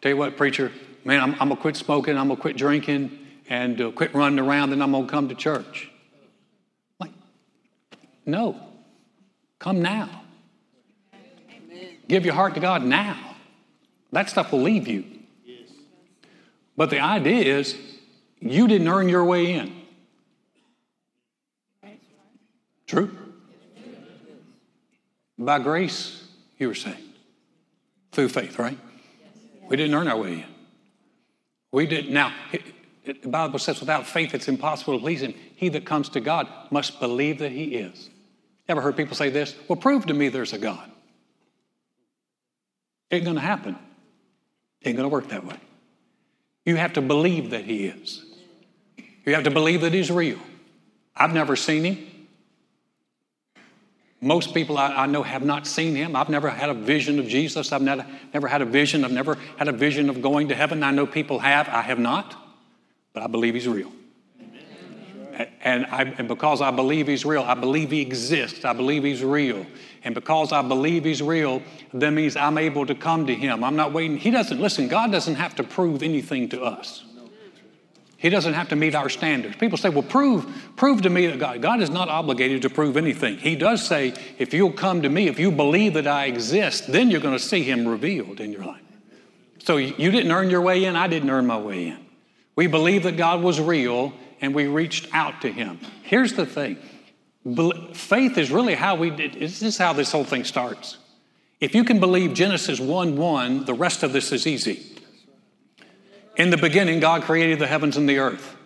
tell 0.00 0.10
you 0.10 0.16
what, 0.16 0.36
preacher, 0.36 0.70
man, 1.04 1.20
I'm, 1.20 1.34
I'm 1.40 1.48
to 1.48 1.56
quit 1.56 1.76
smoking, 1.76 2.16
I'm 2.16 2.28
to 2.28 2.36
quit 2.36 2.56
drinking, 2.56 3.18
and 3.48 3.80
uh, 3.80 3.90
quit 3.90 4.14
running 4.14 4.38
around, 4.38 4.72
and 4.72 4.82
I'm 4.82 4.92
to 4.92 5.06
come 5.06 5.28
to 5.28 5.34
church. 5.34 5.90
Like, 7.00 7.10
no, 8.24 8.60
come 9.58 9.82
now. 9.82 10.22
Give 12.06 12.24
your 12.24 12.34
heart 12.34 12.54
to 12.54 12.60
God 12.60 12.84
now. 12.84 13.36
That 14.12 14.30
stuff 14.30 14.52
will 14.52 14.62
leave 14.62 14.86
you. 14.86 15.04
Yes. 15.44 15.70
But 16.76 16.90
the 16.90 17.00
idea 17.00 17.58
is 17.58 17.76
you 18.38 18.68
didn't 18.68 18.86
earn 18.86 19.08
your 19.08 19.24
way 19.24 19.54
in. 19.54 19.74
True? 22.86 23.16
By 25.38 25.58
grace, 25.58 26.22
you 26.58 26.68
were 26.68 26.74
saved. 26.74 27.00
Through 28.12 28.28
faith, 28.28 28.58
right? 28.58 28.78
We 29.68 29.76
didn't 29.76 29.94
earn 29.94 30.08
our 30.08 30.16
way 30.16 30.32
in. 30.34 30.44
We 31.72 31.86
didn't. 31.86 32.12
Now, 32.12 32.32
the 33.04 33.28
Bible 33.28 33.58
says, 33.58 33.80
without 33.80 34.06
faith, 34.06 34.34
it's 34.34 34.46
impossible 34.46 34.94
to 34.94 35.00
please 35.00 35.22
Him. 35.22 35.34
He 35.56 35.68
that 35.70 35.84
comes 35.84 36.08
to 36.10 36.20
God 36.20 36.48
must 36.70 37.00
believe 37.00 37.40
that 37.40 37.50
He 37.50 37.74
is. 37.74 38.10
Ever 38.68 38.80
heard 38.80 38.96
people 38.96 39.16
say 39.16 39.30
this? 39.30 39.54
Well, 39.68 39.76
prove 39.76 40.06
to 40.06 40.14
me 40.14 40.28
there's 40.28 40.52
a 40.52 40.58
God. 40.58 40.90
Ain't 43.10 43.24
going 43.24 43.36
to 43.36 43.42
happen. 43.42 43.76
Ain't 44.84 44.96
going 44.96 45.08
to 45.08 45.12
work 45.12 45.28
that 45.28 45.44
way. 45.44 45.56
You 46.64 46.76
have 46.76 46.94
to 46.94 47.02
believe 47.02 47.50
that 47.50 47.64
He 47.64 47.86
is. 47.86 48.24
You 49.26 49.34
have 49.34 49.44
to 49.44 49.50
believe 49.50 49.80
that 49.82 49.92
He's 49.92 50.10
real. 50.10 50.38
I've 51.16 51.34
never 51.34 51.56
seen 51.56 51.84
Him. 51.84 52.06
Most 54.24 54.54
people 54.54 54.78
I, 54.78 54.88
I, 54.88 55.06
know 55.06 55.22
have 55.22 55.44
not 55.44 55.66
seen 55.66 55.94
Him. 55.94 56.16
I've 56.16 56.30
never 56.30 56.48
had 56.48 56.70
a 56.70 56.74
vision 56.74 57.18
of 57.18 57.28
Jesus. 57.28 57.72
I've 57.72 57.82
never, 57.82 58.06
never 58.32 58.48
had 58.48 58.62
a 58.62 58.64
vision. 58.64 59.04
I've 59.04 59.12
never 59.12 59.36
had 59.58 59.68
a 59.68 59.72
vision 59.72 60.08
of 60.08 60.22
going 60.22 60.48
to 60.48 60.54
heaven. 60.54 60.82
I 60.82 60.92
know 60.92 61.06
people 61.06 61.40
have. 61.40 61.68
I 61.68 61.82
have 61.82 61.98
not. 61.98 62.34
But 63.12 63.22
I 63.22 63.26
believe 63.26 63.52
He's 63.52 63.68
real. 63.68 63.92
And, 65.60 65.84
I, 65.86 66.04
and 66.16 66.26
because 66.26 66.62
I 66.62 66.70
believe 66.70 67.06
He's 67.06 67.26
real, 67.26 67.42
I 67.42 67.52
believe 67.52 67.90
He 67.90 68.00
exists. 68.00 68.64
I 68.64 68.72
believe 68.72 69.04
He's 69.04 69.22
real. 69.22 69.66
And 70.04 70.14
because 70.14 70.52
I 70.52 70.62
believe 70.62 71.04
He's 71.04 71.20
real, 71.20 71.62
that 71.92 72.10
means 72.10 72.34
I'm 72.34 72.56
able 72.56 72.86
to 72.86 72.94
come 72.94 73.26
to 73.26 73.34
Him. 73.34 73.62
I'm 73.62 73.76
not 73.76 73.92
waiting. 73.92 74.16
He 74.16 74.30
doesn't, 74.30 74.58
listen, 74.58 74.88
God 74.88 75.12
doesn't 75.12 75.34
have 75.34 75.54
to 75.56 75.64
prove 75.64 76.02
anything 76.02 76.48
to 76.48 76.62
us. 76.62 77.04
He 78.24 78.30
doesn't 78.30 78.54
have 78.54 78.70
to 78.70 78.76
meet 78.76 78.94
our 78.94 79.10
standards. 79.10 79.56
People 79.56 79.76
say, 79.76 79.90
well, 79.90 80.02
prove, 80.02 80.46
prove 80.76 81.02
to 81.02 81.10
me 81.10 81.26
that 81.26 81.38
God. 81.38 81.60
God 81.60 81.82
is 81.82 81.90
not 81.90 82.08
obligated 82.08 82.62
to 82.62 82.70
prove 82.70 82.96
anything. 82.96 83.36
He 83.36 83.54
does 83.54 83.86
say, 83.86 84.14
if 84.38 84.54
you'll 84.54 84.72
come 84.72 85.02
to 85.02 85.10
me, 85.10 85.28
if 85.28 85.38
you 85.38 85.52
believe 85.52 85.92
that 85.92 86.06
I 86.06 86.24
exist, 86.24 86.90
then 86.90 87.10
you're 87.10 87.20
going 87.20 87.36
to 87.36 87.44
see 87.44 87.64
him 87.64 87.86
revealed 87.86 88.40
in 88.40 88.50
your 88.50 88.64
life. 88.64 88.80
So 89.58 89.76
you 89.76 90.10
didn't 90.10 90.32
earn 90.32 90.48
your 90.48 90.62
way 90.62 90.86
in, 90.86 90.96
I 90.96 91.06
didn't 91.06 91.28
earn 91.28 91.46
my 91.46 91.58
way 91.58 91.88
in. 91.88 91.98
We 92.56 92.66
believed 92.66 93.04
that 93.04 93.18
God 93.18 93.42
was 93.42 93.60
real 93.60 94.14
and 94.40 94.54
we 94.54 94.68
reached 94.68 95.06
out 95.12 95.42
to 95.42 95.52
him. 95.52 95.78
Here's 96.02 96.32
the 96.32 96.46
thing 96.46 96.78
faith 97.92 98.38
is 98.38 98.50
really 98.50 98.74
how 98.74 98.94
we 98.94 99.10
did, 99.10 99.34
this 99.34 99.60
is 99.60 99.76
how 99.76 99.92
this 99.92 100.10
whole 100.10 100.24
thing 100.24 100.44
starts. 100.44 100.96
If 101.60 101.74
you 101.74 101.84
can 101.84 102.00
believe 102.00 102.32
Genesis 102.32 102.80
1 102.80 103.18
1, 103.18 103.66
the 103.66 103.74
rest 103.74 104.02
of 104.02 104.14
this 104.14 104.32
is 104.32 104.46
easy. 104.46 104.93
In 106.36 106.50
the 106.50 106.56
beginning, 106.56 107.00
God 107.00 107.22
created 107.22 107.58
the 107.58 107.66
heavens 107.66 107.96
and 107.96 108.08
the 108.08 108.18
earth. 108.18 108.56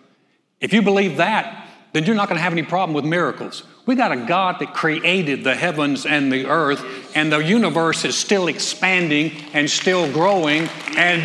If 0.60 0.72
you 0.72 0.82
believe 0.82 1.18
that, 1.18 1.68
then 1.92 2.04
you're 2.04 2.16
not 2.16 2.28
going 2.28 2.36
to 2.36 2.42
have 2.42 2.52
any 2.52 2.62
problem 2.62 2.94
with 2.94 3.04
miracles. 3.04 3.62
We 3.86 3.94
got 3.94 4.12
a 4.12 4.16
God 4.16 4.58
that 4.60 4.74
created 4.74 5.44
the 5.44 5.54
heavens 5.54 6.04
and 6.04 6.30
the 6.30 6.46
earth, 6.46 6.84
and 7.16 7.32
the 7.32 7.38
universe 7.38 8.04
is 8.04 8.16
still 8.16 8.48
expanding 8.48 9.32
and 9.54 9.70
still 9.70 10.12
growing, 10.12 10.68
and 10.96 11.22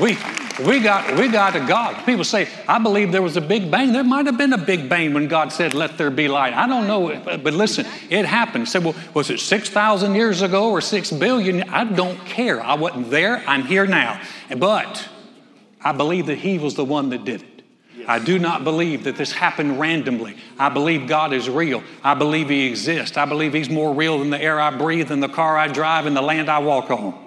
we 0.00 0.18
we 0.64 0.80
got 0.80 1.16
we 1.16 1.28
got 1.28 1.54
a 1.54 1.60
God. 1.60 2.04
People 2.04 2.24
say, 2.24 2.48
I 2.66 2.80
believe 2.80 3.12
there 3.12 3.22
was 3.22 3.36
a 3.36 3.40
big 3.40 3.70
bang. 3.70 3.92
There 3.92 4.02
might 4.02 4.26
have 4.26 4.36
been 4.36 4.52
a 4.52 4.58
big 4.58 4.88
bang 4.88 5.14
when 5.14 5.28
God 5.28 5.52
said, 5.52 5.72
Let 5.72 5.96
there 5.98 6.10
be 6.10 6.26
light. 6.26 6.52
I 6.52 6.66
don't 6.66 6.88
know, 6.88 7.20
but 7.24 7.54
listen, 7.54 7.86
it 8.10 8.24
happened. 8.24 8.68
Say, 8.68 8.80
well, 8.80 8.96
was 9.14 9.30
it 9.30 9.38
six 9.38 9.68
thousand 9.68 10.16
years 10.16 10.42
ago 10.42 10.70
or 10.70 10.80
six 10.80 11.12
billion? 11.12 11.62
I 11.70 11.84
don't 11.84 12.18
care. 12.26 12.60
I 12.60 12.74
wasn't 12.74 13.10
there. 13.10 13.44
I'm 13.46 13.62
here 13.62 13.86
now. 13.86 14.20
But 14.56 15.08
I 15.82 15.92
believe 15.92 16.26
that 16.26 16.38
He 16.38 16.58
was 16.58 16.74
the 16.74 16.84
one 16.84 17.10
that 17.10 17.24
did 17.24 17.42
it. 17.42 17.58
I 18.06 18.18
do 18.18 18.38
not 18.38 18.64
believe 18.64 19.04
that 19.04 19.16
this 19.16 19.32
happened 19.32 19.78
randomly. 19.78 20.36
I 20.58 20.70
believe 20.70 21.06
God 21.06 21.32
is 21.34 21.48
real. 21.48 21.82
I 22.02 22.14
believe 22.14 22.48
He 22.48 22.66
exists. 22.66 23.16
I 23.16 23.26
believe 23.26 23.52
He's 23.52 23.68
more 23.68 23.92
real 23.94 24.18
than 24.18 24.30
the 24.30 24.40
air 24.40 24.58
I 24.58 24.76
breathe, 24.76 25.10
and 25.10 25.22
the 25.22 25.28
car 25.28 25.58
I 25.58 25.68
drive, 25.68 26.06
and 26.06 26.16
the 26.16 26.22
land 26.22 26.48
I 26.48 26.58
walk 26.60 26.90
on. 26.90 27.26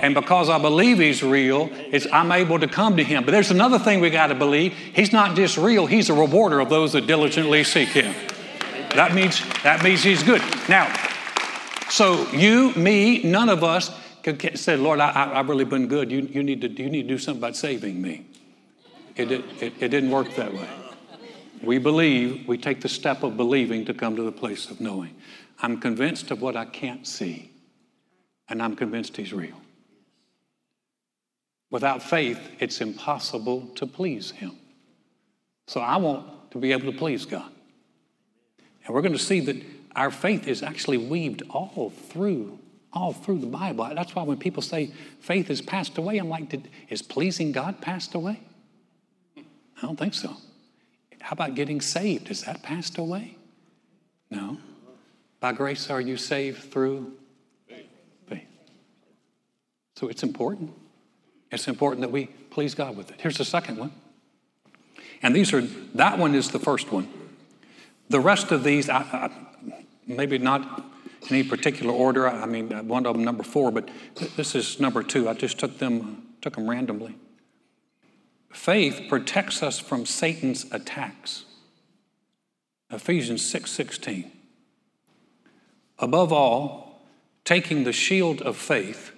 And 0.00 0.14
because 0.14 0.48
I 0.48 0.58
believe 0.58 0.98
He's 0.98 1.22
real, 1.22 1.70
I'm 2.12 2.32
able 2.32 2.58
to 2.58 2.66
come 2.66 2.96
to 2.96 3.04
Him. 3.04 3.24
But 3.24 3.32
there's 3.32 3.50
another 3.50 3.78
thing 3.78 4.00
we 4.00 4.10
got 4.10 4.28
to 4.28 4.34
believe 4.34 4.72
He's 4.72 5.12
not 5.12 5.36
just 5.36 5.56
real, 5.56 5.86
He's 5.86 6.10
a 6.10 6.14
rewarder 6.14 6.60
of 6.60 6.70
those 6.70 6.92
that 6.94 7.06
diligently 7.06 7.64
seek 7.64 7.90
Him. 7.90 8.14
That 8.94 9.14
means, 9.14 9.42
that 9.62 9.82
means 9.82 10.02
He's 10.02 10.22
good. 10.22 10.42
Now, 10.68 10.94
so 11.90 12.30
you, 12.32 12.72
me, 12.74 13.22
none 13.22 13.48
of 13.48 13.62
us 13.62 13.90
said, 14.54 14.80
Lord, 14.80 15.00
I, 15.00 15.34
have 15.34 15.48
really 15.48 15.64
been 15.64 15.86
good. 15.86 16.10
You, 16.10 16.22
you, 16.22 16.42
need 16.42 16.62
to, 16.62 16.68
you 16.68 16.88
need 16.88 17.02
to 17.02 17.08
do 17.08 17.18
something 17.18 17.40
about 17.40 17.56
saving 17.56 18.00
me. 18.00 18.26
It, 19.16 19.30
it, 19.30 19.44
it 19.60 19.88
didn't 19.88 20.10
work 20.10 20.34
that 20.36 20.52
way. 20.52 20.68
We 21.62 21.78
believe, 21.78 22.48
we 22.48 22.58
take 22.58 22.80
the 22.80 22.88
step 22.88 23.22
of 23.22 23.36
believing 23.36 23.84
to 23.86 23.94
come 23.94 24.16
to 24.16 24.22
the 24.22 24.32
place 24.32 24.70
of 24.70 24.80
knowing. 24.80 25.14
I'm 25.60 25.78
convinced 25.78 26.30
of 26.30 26.42
what 26.42 26.56
I 26.56 26.64
can't 26.64 27.06
see, 27.06 27.50
and 28.48 28.62
I'm 28.62 28.76
convinced 28.76 29.16
He's 29.16 29.32
real. 29.32 29.60
Without 31.70 32.02
faith, 32.02 32.38
it's 32.60 32.80
impossible 32.80 33.68
to 33.76 33.86
please 33.86 34.30
Him. 34.30 34.52
So 35.66 35.80
I 35.80 35.96
want 35.96 36.50
to 36.50 36.58
be 36.58 36.72
able 36.72 36.90
to 36.92 36.98
please 36.98 37.24
God. 37.24 37.50
And 38.84 38.94
we're 38.94 39.02
going 39.02 39.12
to 39.12 39.18
see 39.18 39.40
that 39.40 39.56
our 39.96 40.10
faith 40.10 40.46
is 40.46 40.62
actually 40.62 40.98
weaved 40.98 41.42
all 41.50 41.90
through 41.90 42.58
all 42.94 43.12
through 43.12 43.40
the 43.40 43.46
Bible. 43.46 43.90
That's 43.94 44.14
why 44.14 44.22
when 44.22 44.38
people 44.38 44.62
say 44.62 44.92
faith 45.20 45.48
has 45.48 45.60
passed 45.60 45.98
away, 45.98 46.18
I'm 46.18 46.28
like, 46.28 46.48
did, 46.48 46.68
is 46.88 47.02
pleasing 47.02 47.52
God 47.52 47.80
passed 47.80 48.14
away? 48.14 48.40
I 49.36 49.80
don't 49.82 49.98
think 49.98 50.14
so. 50.14 50.36
How 51.20 51.32
about 51.32 51.54
getting 51.54 51.80
saved? 51.80 52.30
Is 52.30 52.42
that 52.42 52.62
passed 52.62 52.98
away? 52.98 53.36
No. 54.30 54.58
By 55.40 55.52
grace 55.52 55.90
are 55.90 56.00
you 56.00 56.16
saved 56.16 56.70
through 56.70 57.12
faith. 58.26 58.46
So 59.96 60.08
it's 60.08 60.22
important. 60.22 60.72
It's 61.50 61.68
important 61.68 62.02
that 62.02 62.10
we 62.10 62.26
please 62.50 62.74
God 62.74 62.96
with 62.96 63.10
it. 63.10 63.20
Here's 63.20 63.38
the 63.38 63.44
second 63.44 63.78
one. 63.78 63.92
And 65.22 65.34
these 65.34 65.52
are, 65.52 65.62
that 65.94 66.18
one 66.18 66.34
is 66.34 66.50
the 66.50 66.58
first 66.58 66.92
one. 66.92 67.08
The 68.10 68.20
rest 68.20 68.52
of 68.52 68.62
these, 68.62 68.88
I, 68.88 68.98
I, 68.98 69.30
maybe 70.06 70.38
not 70.38 70.84
any 71.30 71.42
particular 71.42 71.92
order. 71.92 72.28
I 72.28 72.46
mean, 72.46 72.72
uh, 72.72 72.82
one 72.82 73.06
of 73.06 73.14
them 73.14 73.24
number 73.24 73.42
four, 73.42 73.70
but 73.70 73.88
this 74.36 74.54
is 74.54 74.80
number 74.80 75.02
two. 75.02 75.28
I 75.28 75.34
just 75.34 75.58
took 75.58 75.78
them 75.78 76.26
took 76.40 76.54
them 76.56 76.68
randomly. 76.68 77.16
Faith 78.52 79.02
protects 79.08 79.62
us 79.62 79.78
from 79.78 80.06
Satan's 80.06 80.66
attacks. 80.70 81.44
Ephesians 82.90 83.42
6:16. 83.42 84.30
Above 85.98 86.32
all, 86.32 87.02
taking 87.44 87.84
the 87.84 87.92
shield 87.92 88.42
of 88.42 88.56
faith 88.56 89.12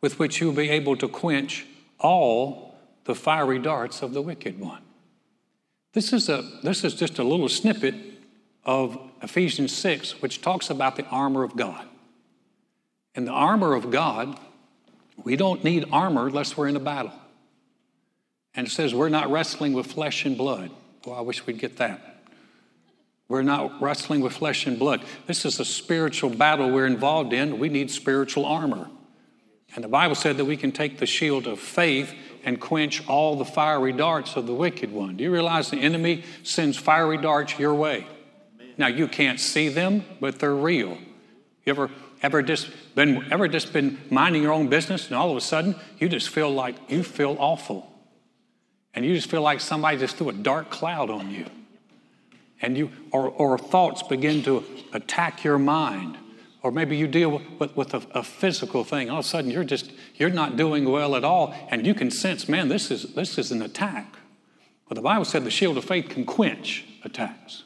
with 0.00 0.18
which 0.18 0.40
you'll 0.40 0.52
be 0.52 0.70
able 0.70 0.96
to 0.96 1.08
quench 1.08 1.66
all 1.98 2.74
the 3.04 3.14
fiery 3.14 3.58
darts 3.58 4.02
of 4.02 4.12
the 4.12 4.22
wicked 4.22 4.58
one. 4.58 4.82
This 5.92 6.12
is, 6.12 6.28
a, 6.28 6.42
this 6.62 6.84
is 6.84 6.94
just 6.94 7.18
a 7.18 7.24
little 7.24 7.48
snippet 7.48 7.94
of 8.64 8.98
Ephesians 9.22 9.76
6, 9.76 10.20
which 10.22 10.40
talks 10.40 10.70
about 10.70 10.96
the 10.96 11.04
armor 11.06 11.42
of 11.42 11.56
God. 11.56 11.86
And 13.14 13.26
the 13.26 13.32
armor 13.32 13.74
of 13.74 13.90
God, 13.90 14.38
we 15.22 15.36
don't 15.36 15.64
need 15.64 15.86
armor 15.92 16.28
unless 16.28 16.56
we're 16.56 16.68
in 16.68 16.76
a 16.76 16.80
battle. 16.80 17.12
And 18.54 18.66
it 18.66 18.70
says 18.70 18.94
we're 18.94 19.08
not 19.08 19.30
wrestling 19.30 19.72
with 19.72 19.86
flesh 19.86 20.24
and 20.24 20.36
blood. 20.36 20.70
Well, 21.04 21.16
I 21.16 21.20
wish 21.20 21.46
we'd 21.46 21.58
get 21.58 21.78
that. 21.78 22.22
We're 23.28 23.42
not 23.42 23.80
wrestling 23.80 24.22
with 24.22 24.32
flesh 24.32 24.66
and 24.66 24.78
blood. 24.78 25.02
This 25.26 25.44
is 25.44 25.60
a 25.60 25.64
spiritual 25.64 26.30
battle 26.30 26.70
we're 26.70 26.86
involved 26.86 27.32
in. 27.32 27.60
We 27.60 27.68
need 27.68 27.90
spiritual 27.90 28.44
armor. 28.44 28.90
And 29.74 29.84
the 29.84 29.88
Bible 29.88 30.16
said 30.16 30.36
that 30.38 30.46
we 30.46 30.56
can 30.56 30.72
take 30.72 30.98
the 30.98 31.06
shield 31.06 31.46
of 31.46 31.60
faith 31.60 32.12
and 32.44 32.60
quench 32.60 33.06
all 33.06 33.36
the 33.36 33.44
fiery 33.44 33.92
darts 33.92 34.34
of 34.34 34.46
the 34.46 34.54
wicked 34.54 34.90
one. 34.92 35.16
Do 35.16 35.22
you 35.22 35.32
realize 35.32 35.70
the 35.70 35.78
enemy 35.78 36.24
sends 36.42 36.76
fiery 36.76 37.18
darts 37.18 37.56
your 37.56 37.74
way? 37.74 38.06
Now 38.80 38.86
you 38.86 39.08
can't 39.08 39.38
see 39.38 39.68
them, 39.68 40.04
but 40.20 40.38
they're 40.38 40.54
real. 40.54 40.96
You 41.66 41.70
ever 41.74 41.90
ever 42.22 42.40
just 42.40 42.70
been 42.94 43.30
ever 43.30 43.46
just 43.46 43.74
been 43.74 43.98
minding 44.08 44.42
your 44.42 44.54
own 44.54 44.68
business 44.68 45.08
and 45.08 45.16
all 45.16 45.30
of 45.30 45.36
a 45.36 45.40
sudden 45.42 45.76
you 45.98 46.08
just 46.08 46.30
feel 46.30 46.50
like 46.50 46.76
you 46.88 47.02
feel 47.02 47.36
awful. 47.38 47.92
And 48.94 49.04
you 49.04 49.14
just 49.14 49.30
feel 49.30 49.42
like 49.42 49.60
somebody 49.60 49.98
just 49.98 50.16
threw 50.16 50.30
a 50.30 50.32
dark 50.32 50.70
cloud 50.70 51.10
on 51.10 51.30
you. 51.30 51.44
And 52.62 52.78
you 52.78 52.90
or, 53.10 53.28
or 53.28 53.58
thoughts 53.58 54.02
begin 54.02 54.42
to 54.44 54.64
attack 54.94 55.44
your 55.44 55.58
mind. 55.58 56.16
Or 56.62 56.72
maybe 56.72 56.96
you 56.96 57.06
deal 57.06 57.42
with, 57.58 57.76
with 57.76 57.92
a, 57.92 58.02
a 58.12 58.22
physical 58.22 58.82
thing. 58.82 59.10
All 59.10 59.18
of 59.18 59.26
a 59.26 59.28
sudden 59.28 59.50
you're 59.50 59.62
just 59.62 59.92
you're 60.14 60.30
not 60.30 60.56
doing 60.56 60.90
well 60.90 61.16
at 61.16 61.24
all, 61.24 61.54
and 61.68 61.86
you 61.86 61.92
can 61.92 62.10
sense, 62.10 62.48
man, 62.48 62.68
this 62.68 62.90
is 62.90 63.12
this 63.12 63.36
is 63.36 63.52
an 63.52 63.60
attack. 63.60 64.14
Well, 64.88 64.94
the 64.94 65.02
Bible 65.02 65.26
said 65.26 65.44
the 65.44 65.50
shield 65.50 65.76
of 65.76 65.84
faith 65.84 66.08
can 66.08 66.24
quench 66.24 66.86
attacks. 67.04 67.64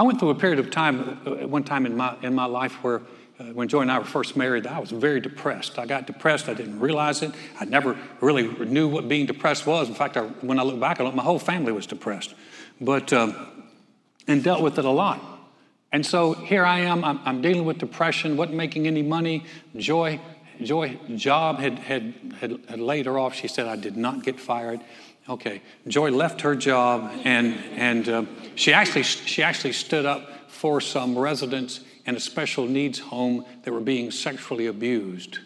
I 0.00 0.02
went 0.02 0.18
through 0.18 0.30
a 0.30 0.34
period 0.34 0.58
of 0.58 0.70
time, 0.70 1.20
uh, 1.26 1.46
one 1.46 1.62
time 1.62 1.84
in 1.84 1.94
my, 1.94 2.16
in 2.22 2.34
my 2.34 2.46
life, 2.46 2.72
where 2.82 3.02
uh, 3.38 3.44
when 3.52 3.68
Joy 3.68 3.82
and 3.82 3.92
I 3.92 3.98
were 3.98 4.06
first 4.06 4.34
married, 4.34 4.66
I 4.66 4.78
was 4.78 4.90
very 4.90 5.20
depressed. 5.20 5.78
I 5.78 5.84
got 5.84 6.06
depressed. 6.06 6.48
I 6.48 6.54
didn't 6.54 6.80
realize 6.80 7.20
it. 7.20 7.32
I 7.60 7.66
never 7.66 7.98
really 8.22 8.48
knew 8.64 8.88
what 8.88 9.08
being 9.08 9.26
depressed 9.26 9.66
was. 9.66 9.90
In 9.90 9.94
fact, 9.94 10.16
I, 10.16 10.22
when 10.22 10.58
I 10.58 10.62
look 10.62 10.80
back, 10.80 11.00
I 11.00 11.04
look, 11.04 11.14
my 11.14 11.22
whole 11.22 11.38
family 11.38 11.70
was 11.70 11.86
depressed, 11.86 12.34
but 12.80 13.12
um, 13.12 13.36
and 14.26 14.42
dealt 14.42 14.62
with 14.62 14.78
it 14.78 14.86
a 14.86 14.90
lot. 14.90 15.20
And 15.92 16.06
so 16.06 16.32
here 16.32 16.64
I 16.64 16.78
am. 16.78 17.04
I'm, 17.04 17.20
I'm 17.26 17.42
dealing 17.42 17.66
with 17.66 17.76
depression. 17.76 18.38
wasn't 18.38 18.56
making 18.56 18.86
any 18.86 19.02
money. 19.02 19.44
Joy, 19.76 20.18
Joy, 20.62 20.98
job 21.14 21.58
had, 21.58 21.78
had 21.78 22.14
had 22.40 22.58
had 22.70 22.80
laid 22.80 23.04
her 23.04 23.18
off. 23.18 23.34
She 23.34 23.48
said 23.48 23.66
I 23.66 23.76
did 23.76 23.98
not 23.98 24.22
get 24.22 24.40
fired. 24.40 24.80
Okay, 25.30 25.62
Joy 25.86 26.10
left 26.10 26.40
her 26.40 26.56
job 26.56 27.08
and, 27.22 27.54
and 27.76 28.08
uh, 28.08 28.24
she, 28.56 28.72
actually, 28.72 29.04
she 29.04 29.44
actually 29.44 29.72
stood 29.72 30.04
up 30.04 30.50
for 30.50 30.80
some 30.80 31.16
residents 31.16 31.80
in 32.04 32.16
a 32.16 32.20
special 32.20 32.66
needs 32.66 32.98
home 32.98 33.44
that 33.62 33.70
were 33.72 33.78
being 33.78 34.10
sexually 34.10 34.66
abused. 34.66 35.38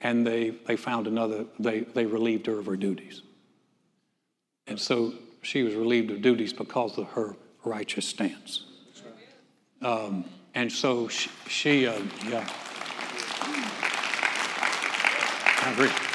And 0.00 0.26
they, 0.26 0.50
they 0.50 0.74
found 0.74 1.06
another, 1.06 1.44
they, 1.60 1.82
they 1.82 2.06
relieved 2.06 2.46
her 2.46 2.58
of 2.58 2.66
her 2.66 2.74
duties. 2.74 3.22
And 4.66 4.80
so 4.80 5.14
she 5.42 5.62
was 5.62 5.76
relieved 5.76 6.10
of 6.10 6.20
duties 6.20 6.52
because 6.52 6.98
of 6.98 7.06
her 7.10 7.36
righteous 7.64 8.06
stance. 8.06 8.64
Um, 9.80 10.24
and 10.56 10.72
so 10.72 11.06
she, 11.06 11.30
she 11.46 11.86
uh, 11.86 12.02
yeah. 12.28 12.52
I 15.62 15.72
agree. 15.72 16.09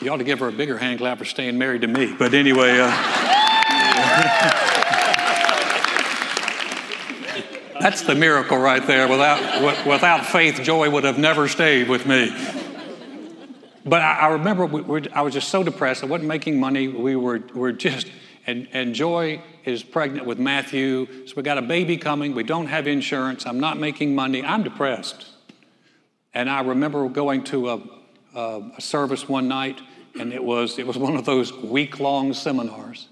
You 0.00 0.10
ought 0.10 0.18
to 0.18 0.24
give 0.24 0.40
her 0.40 0.48
a 0.48 0.52
bigger 0.52 0.76
hand 0.76 0.98
clap 0.98 1.18
for 1.18 1.24
staying 1.24 1.56
married 1.56 1.80
to 1.80 1.86
me. 1.86 2.14
But 2.18 2.34
anyway, 2.34 2.80
uh, 2.80 2.90
that's 7.80 8.02
the 8.02 8.14
miracle 8.14 8.58
right 8.58 8.86
there. 8.86 9.08
Without, 9.08 9.86
without 9.86 10.26
faith, 10.26 10.60
Joy 10.62 10.90
would 10.90 11.04
have 11.04 11.18
never 11.18 11.48
stayed 11.48 11.88
with 11.88 12.04
me. 12.04 12.28
but 13.86 14.02
I, 14.02 14.18
I 14.18 14.28
remember 14.32 14.66
we, 14.66 15.08
I 15.10 15.22
was 15.22 15.32
just 15.32 15.48
so 15.48 15.62
depressed. 15.62 16.04
I 16.04 16.06
wasn't 16.06 16.28
making 16.28 16.60
money. 16.60 16.88
We 16.88 17.16
were, 17.16 17.42
were 17.54 17.72
just, 17.72 18.08
and, 18.46 18.68
and 18.74 18.94
Joy 18.94 19.42
is 19.64 19.82
pregnant 19.82 20.26
with 20.26 20.38
Matthew. 20.38 21.26
So 21.26 21.32
we 21.36 21.42
got 21.42 21.56
a 21.56 21.62
baby 21.62 21.96
coming. 21.96 22.34
We 22.34 22.42
don't 22.42 22.66
have 22.66 22.86
insurance. 22.86 23.46
I'm 23.46 23.60
not 23.60 23.78
making 23.78 24.14
money. 24.14 24.44
I'm 24.44 24.62
depressed. 24.62 25.26
And 26.34 26.50
I 26.50 26.60
remember 26.60 27.08
going 27.08 27.44
to 27.44 27.70
a, 27.70 27.95
a, 28.36 28.70
a 28.76 28.80
service 28.80 29.28
one 29.28 29.48
night, 29.48 29.80
and 30.18 30.32
it 30.32 30.44
was, 30.44 30.78
it 30.78 30.86
was 30.86 30.96
one 31.06 31.16
of 31.16 31.24
those 31.24 31.52
week 31.52 31.98
long 31.98 32.32
seminars. 32.32 33.08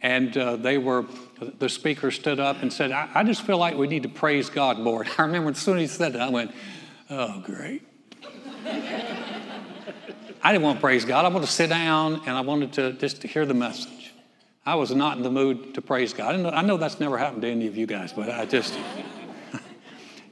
And 0.00 0.36
uh, 0.36 0.56
they 0.56 0.78
were, 0.78 1.06
the 1.58 1.68
speaker 1.68 2.10
stood 2.10 2.40
up 2.40 2.60
and 2.62 2.72
said, 2.72 2.90
I, 2.90 3.08
I, 3.14 3.22
just 3.22 3.42
feel 3.42 3.56
like 3.56 3.76
we 3.76 3.86
need 3.86 4.02
to 4.02 4.08
praise 4.08 4.50
God 4.50 4.80
more. 4.80 5.06
I 5.18 5.22
remember 5.22 5.50
as 5.50 5.58
soon 5.58 5.78
as 5.78 5.92
he 5.92 5.96
said 5.96 6.14
that, 6.14 6.22
I 6.22 6.28
went, 6.28 6.52
oh, 7.08 7.40
great. 7.44 7.86
I 10.42 10.50
didn't 10.50 10.64
want 10.64 10.78
to 10.78 10.80
praise 10.80 11.04
God. 11.04 11.24
I 11.24 11.28
wanted 11.28 11.46
to 11.46 11.52
sit 11.52 11.68
down 11.68 12.20
and 12.26 12.30
I 12.36 12.40
wanted 12.40 12.72
to 12.72 12.94
just 12.94 13.20
to 13.22 13.28
hear 13.28 13.46
the 13.46 13.54
message. 13.54 14.12
I 14.66 14.74
was 14.74 14.92
not 14.92 15.16
in 15.16 15.22
the 15.22 15.30
mood 15.30 15.74
to 15.74 15.82
praise 15.82 16.12
God. 16.12 16.34
I 16.34 16.38
know, 16.38 16.50
I 16.50 16.62
know 16.62 16.76
that's 16.76 16.98
never 16.98 17.16
happened 17.16 17.42
to 17.42 17.48
any 17.48 17.68
of 17.68 17.76
you 17.76 17.86
guys, 17.86 18.12
but 18.12 18.28
I 18.28 18.44
just. 18.44 18.76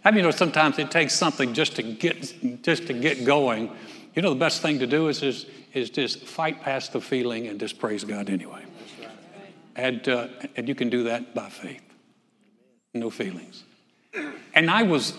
I 0.04 0.10
mean, 0.10 0.18
you 0.18 0.22
know, 0.24 0.30
sometimes 0.30 0.78
it 0.78 0.90
takes 0.90 1.14
something 1.14 1.52
just 1.52 1.76
to 1.76 1.82
get 1.82 2.62
just 2.62 2.86
to 2.86 2.92
get 2.92 3.24
going. 3.24 3.70
You 4.14 4.22
know, 4.22 4.30
the 4.30 4.40
best 4.40 4.62
thing 4.62 4.78
to 4.78 4.86
do 4.86 5.08
is 5.08 5.22
is, 5.22 5.46
is 5.74 5.90
just 5.90 6.26
fight 6.26 6.62
past 6.62 6.92
the 6.92 7.00
feeling 7.00 7.46
and 7.46 7.60
just 7.60 7.78
praise 7.78 8.04
God 8.04 8.30
anyway. 8.30 8.64
And 9.76 10.08
uh, 10.08 10.28
and 10.56 10.68
you 10.68 10.74
can 10.74 10.88
do 10.88 11.04
that 11.04 11.34
by 11.34 11.48
faith, 11.48 11.82
no 12.94 13.10
feelings. 13.10 13.64
And 14.54 14.70
I 14.70 14.82
was 14.82 15.14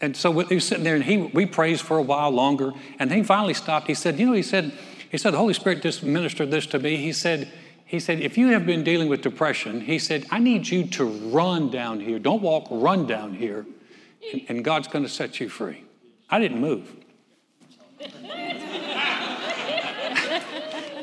and 0.00 0.16
so 0.16 0.38
he 0.40 0.54
was 0.54 0.66
sitting 0.66 0.84
there 0.84 0.94
and 0.94 1.04
he, 1.04 1.18
we 1.18 1.44
praised 1.46 1.82
for 1.82 1.98
a 1.98 2.02
while 2.02 2.30
longer. 2.30 2.72
And 2.98 3.10
then 3.10 3.18
he 3.18 3.24
finally 3.24 3.54
stopped. 3.54 3.86
He 3.86 3.94
said, 3.94 4.18
You 4.18 4.26
know, 4.26 4.32
he 4.32 4.42
said, 4.42 4.72
he 5.10 5.18
said, 5.18 5.34
the 5.34 5.38
Holy 5.38 5.54
Spirit 5.54 5.82
just 5.82 6.02
ministered 6.02 6.50
this 6.50 6.66
to 6.66 6.78
me. 6.78 6.96
He 6.96 7.12
said, 7.12 7.52
he 7.84 7.98
said, 7.98 8.20
if 8.20 8.38
you 8.38 8.48
have 8.48 8.64
been 8.64 8.84
dealing 8.84 9.08
with 9.08 9.20
depression, 9.22 9.80
he 9.80 9.98
said, 9.98 10.24
I 10.30 10.38
need 10.38 10.68
you 10.68 10.86
to 10.86 11.04
run 11.04 11.70
down 11.70 11.98
here. 11.98 12.20
Don't 12.20 12.40
walk, 12.40 12.68
run 12.70 13.06
down 13.06 13.34
here. 13.34 13.66
And, 14.48 14.64
God's 14.64 14.88
going 14.88 15.04
to 15.04 15.10
set 15.10 15.40
you 15.40 15.48
free. 15.48 15.84
I 16.28 16.38
didn't 16.38 16.60
move. 16.60 16.94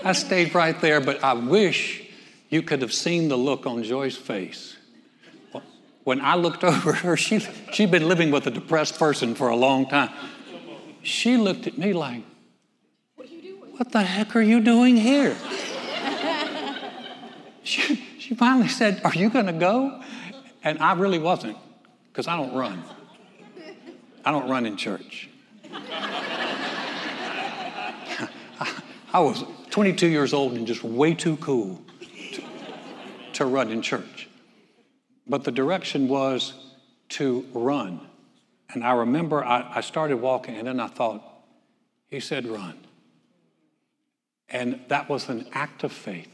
I 0.03 0.13
stayed 0.13 0.53
right 0.55 0.79
there, 0.79 1.01
but 1.01 1.23
I 1.23 1.33
wish 1.33 2.09
you 2.49 2.61
could 2.61 2.81
have 2.81 2.93
seen 2.93 3.27
the 3.27 3.37
look 3.37 3.65
on 3.65 3.83
Joy's 3.83 4.15
face 4.15 4.77
when 6.07 6.21
I 6.21 6.35
looked 6.35 6.63
over 6.73 6.93
her, 6.93 7.17
she, 7.17 7.39
she'd 7.73 7.91
been 7.91 8.07
living 8.07 8.31
with 8.31 8.47
a 8.47 8.51
depressed 8.51 8.97
person 8.97 9.35
for 9.35 9.49
a 9.49 9.57
long 9.57 9.89
time. 9.89 10.09
She 11.03 11.35
looked 11.35 11.67
at 11.67 11.77
me 11.77 11.91
like, 11.91 12.23
What 13.75 13.91
the 13.91 14.03
heck 14.03 14.33
are 14.33 14.41
you 14.41 14.61
doing 14.61 14.95
here? 14.95 15.35
she, 17.63 17.95
she 18.19 18.35
finally 18.35 18.69
said, 18.69 19.01
Are 19.03 19.13
you 19.13 19.29
going 19.29 19.47
to 19.47 19.53
go? 19.53 20.01
And 20.63 20.79
I 20.79 20.93
really 20.93 21.19
wasn't, 21.19 21.57
because 22.07 22.25
I 22.25 22.37
don't 22.37 22.55
run. 22.55 22.81
I 24.27 24.31
don't 24.31 24.49
run 24.49 24.65
in 24.65 24.75
church. 24.75 25.29
I 29.13 29.21
was 29.21 29.45
22 29.69 30.07
years 30.07 30.33
old 30.33 30.51
and 30.51 30.67
just 30.67 30.83
way 30.83 31.13
too 31.13 31.37
cool 31.37 31.81
to, 32.33 32.43
to 33.35 33.45
run 33.45 33.71
in 33.71 33.81
church. 33.81 34.27
But 35.27 35.45
the 35.45 35.51
direction 35.53 36.09
was 36.09 36.51
to 37.11 37.45
run. 37.53 38.01
And 38.73 38.83
I 38.83 38.95
remember 38.95 39.45
I, 39.45 39.75
I 39.75 39.79
started 39.79 40.17
walking, 40.17 40.57
and 40.57 40.67
then 40.67 40.81
I 40.81 40.87
thought, 40.87 41.23
he 42.09 42.19
said, 42.19 42.45
run. 42.47 42.77
And 44.49 44.81
that 44.89 45.07
was 45.07 45.29
an 45.29 45.47
act 45.53 45.85
of 45.85 45.93
faith. 45.93 46.27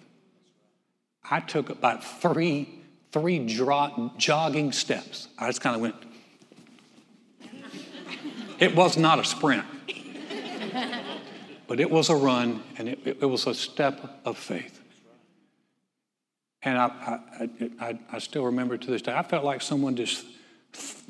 I 1.29 1.41
took 1.41 1.69
about 1.69 2.03
three, 2.03 2.69
three 3.11 3.37
dro- 3.37 4.13
jogging 4.17 4.71
steps. 4.71 5.27
I 5.37 5.45
just 5.45 5.61
kind 5.61 5.75
of 5.75 5.81
went. 5.83 6.12
It 8.63 8.77
was 8.77 8.95
not 8.95 9.19
a 9.19 9.25
sprint, 9.25 9.65
but 11.67 11.81
it 11.81 11.91
was 11.91 12.09
a 12.09 12.15
run, 12.15 12.63
and 12.77 12.87
it, 12.87 12.99
it 13.05 13.29
was 13.29 13.45
a 13.45 13.53
step 13.53 14.21
of 14.23 14.37
faith. 14.37 14.79
And 16.61 16.77
I, 16.77 16.85
I, 16.87 17.49
I, 17.81 17.99
I, 18.13 18.19
still 18.19 18.45
remember 18.45 18.77
to 18.77 18.89
this 18.89 19.01
day, 19.01 19.11
I 19.11 19.21
felt 19.21 19.43
like 19.43 19.61
someone 19.61 19.97
just, 19.97 20.25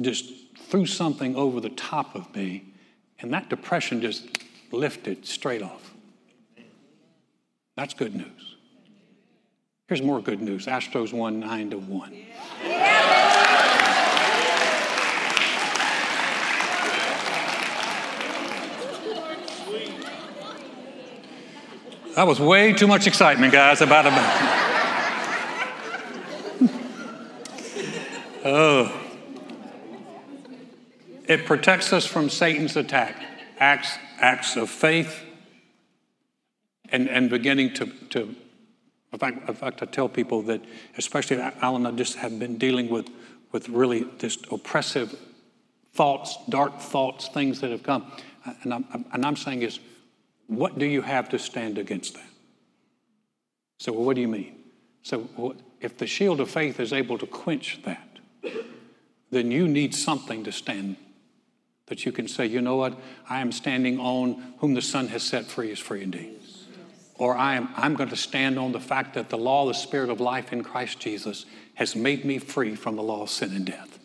just 0.02 0.34
threw 0.62 0.88
something 0.88 1.36
over 1.36 1.62
the 1.62 1.70
top 1.70 2.16
of 2.16 2.36
me, 2.36 2.74
and 3.20 3.32
that 3.36 3.52
depression 3.52 4.02
just 4.02 4.26
lifted 4.72 5.24
straight 5.24 5.62
off. 5.62 5.94
That's 7.76 7.94
good 7.94 8.16
news. 8.16 8.56
Here's 9.88 10.02
more 10.02 10.22
good 10.22 10.42
news 10.42 10.66
Astros 10.66 11.13
won 11.13 11.39
9 11.39 11.70
to 11.70 11.78
1. 11.78 12.16
That 22.15 22.28
was 22.28 22.39
way 22.39 22.73
too 22.73 22.86
much 22.86 23.08
excitement, 23.08 23.52
guys, 23.52 23.82
about 23.82 24.06
a. 24.06 24.12
Oh. 28.45 28.91
It 31.30 31.45
protects 31.45 31.93
us 31.93 32.06
from 32.06 32.30
Satan's 32.30 32.76
attack. 32.76 33.15
Acts, 33.58 33.97
acts 34.19 34.58
of 34.58 34.69
faith 34.69 35.23
and, 36.89 37.10
and 37.10 37.30
beginning 37.30 37.73
to, 37.76 37.86
to 38.10 38.36
in 39.13 39.19
fact, 39.19 39.47
in 39.47 39.56
fact, 39.56 39.82
I 39.82 39.86
tell 39.86 40.10
people 40.10 40.41
that, 40.43 40.62
especially 40.97 41.39
Alan, 41.39 41.86
I 41.86 41.91
just 41.91 42.15
have 42.17 42.38
been 42.39 42.58
dealing 42.58 42.89
with, 42.89 43.10
with 43.52 43.69
really 43.69 44.06
just 44.17 44.45
oppressive 44.52 45.17
thoughts, 45.93 46.38
dark 46.49 46.80
thoughts, 46.80 47.30
things 47.30 47.62
that 47.62 47.71
have 47.71 47.84
come. 47.84 48.12
And 48.63 48.73
I'm, 48.73 49.06
and 49.13 49.26
I'm 49.26 49.36
saying 49.36 49.62
is, 49.62 49.80
what 50.58 50.78
do 50.78 50.86
you 50.86 51.02
have 51.02 51.30
to 51.30 51.39
stand 51.39 51.78
against 51.78 52.16
that? 52.16 52.30
So, 53.80 53.92
well, 53.92 54.04
what 54.04 54.16
do 54.16 54.22
you 54.22 54.28
mean? 54.28 54.56
So, 55.02 55.56
if 55.82 55.98
the 55.98 56.08
shield 56.08 56.39
of 56.39 56.50
faith 56.50 56.80
is 56.80 56.94
able 56.94 57.18
to 57.18 57.28
quench 57.28 57.82
that, 57.84 58.20
then 59.32 59.52
you 59.52 59.68
need 59.68 59.94
something 59.94 60.44
to 60.44 60.52
stand 60.52 60.96
that 61.88 62.06
you 62.06 62.12
can 62.12 62.28
say, 62.28 62.46
you 62.46 62.62
know 62.62 62.78
what, 62.78 62.98
I 63.30 63.42
am 63.42 63.52
standing 63.52 64.00
on 64.00 64.54
whom 64.60 64.74
the 64.74 64.82
Son 64.82 65.10
has 65.10 65.24
set 65.24 65.46
free 65.46 65.72
is 65.72 65.80
free 65.80 66.04
indeed. 66.04 66.39
Or 67.16 67.36
I 67.36 67.56
am, 67.56 67.70
I'm 67.76 67.96
going 67.96 68.10
to 68.10 68.16
stand 68.16 68.58
on 68.58 68.72
the 68.72 68.80
fact 68.80 69.13
that 69.13 69.30
the 69.30 69.38
law 69.38 69.68
the 69.68 69.74
Spirit 69.74 70.10
of 70.10 70.20
life 70.20 70.52
in 70.52 70.63
Christ 70.63 71.00
Jesus 71.00 71.46
has 71.76 71.96
made 71.96 72.26
me 72.26 72.39
free 72.39 72.76
from 72.76 72.96
the 72.96 73.04
law 73.04 73.24
of 73.24 73.30
sin 73.30 73.52
and 73.52 73.66
death. 73.66 74.00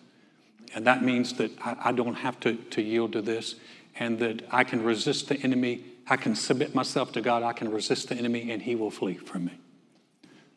And 0.74 0.86
that 0.86 1.02
means 1.02 1.34
that 1.34 1.50
I, 1.60 1.76
I 1.86 1.92
don't 1.92 2.14
have 2.14 2.38
to, 2.40 2.54
to 2.54 2.82
yield 2.82 3.12
to 3.12 3.22
this 3.22 3.54
and 3.98 4.18
that 4.18 4.42
I 4.50 4.64
can 4.64 4.84
resist 4.84 5.28
the 5.28 5.36
enemy. 5.36 5.84
I 6.08 6.16
can 6.16 6.34
submit 6.34 6.74
myself 6.74 7.12
to 7.12 7.20
God. 7.20 7.42
I 7.42 7.52
can 7.52 7.70
resist 7.70 8.08
the 8.08 8.16
enemy 8.16 8.50
and 8.50 8.62
he 8.62 8.74
will 8.74 8.90
flee 8.90 9.14
from 9.14 9.46
me. 9.46 9.58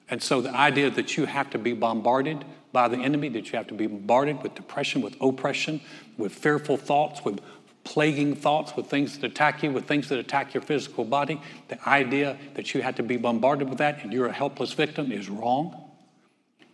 And 0.09 0.21
so 0.21 0.41
the 0.41 0.53
idea 0.53 0.89
that 0.89 1.17
you 1.17 1.25
have 1.25 1.49
to 1.51 1.57
be 1.57 1.73
bombarded 1.73 2.43
by 2.71 2.87
the 2.87 2.97
enemy, 2.97 3.29
that 3.29 3.51
you 3.51 3.57
have 3.57 3.67
to 3.67 3.73
be 3.73 3.87
bombarded 3.87 4.43
with 4.43 4.55
depression, 4.55 5.01
with 5.01 5.15
oppression, 5.21 5.81
with 6.17 6.33
fearful 6.33 6.77
thoughts, 6.77 7.23
with 7.23 7.41
plaguing 7.83 8.35
thoughts, 8.35 8.75
with 8.75 8.87
things 8.87 9.17
that 9.17 9.31
attack 9.31 9.63
you, 9.63 9.71
with 9.71 9.85
things 9.85 10.09
that 10.09 10.19
attack 10.19 10.53
your 10.53 10.61
physical 10.61 11.03
body, 11.03 11.41
the 11.69 11.89
idea 11.89 12.37
that 12.53 12.73
you 12.73 12.81
have 12.81 12.95
to 12.95 13.03
be 13.03 13.17
bombarded 13.17 13.69
with 13.69 13.79
that 13.79 14.03
and 14.03 14.13
you're 14.13 14.27
a 14.27 14.33
helpless 14.33 14.73
victim 14.73 15.11
is 15.11 15.29
wrong. 15.29 15.89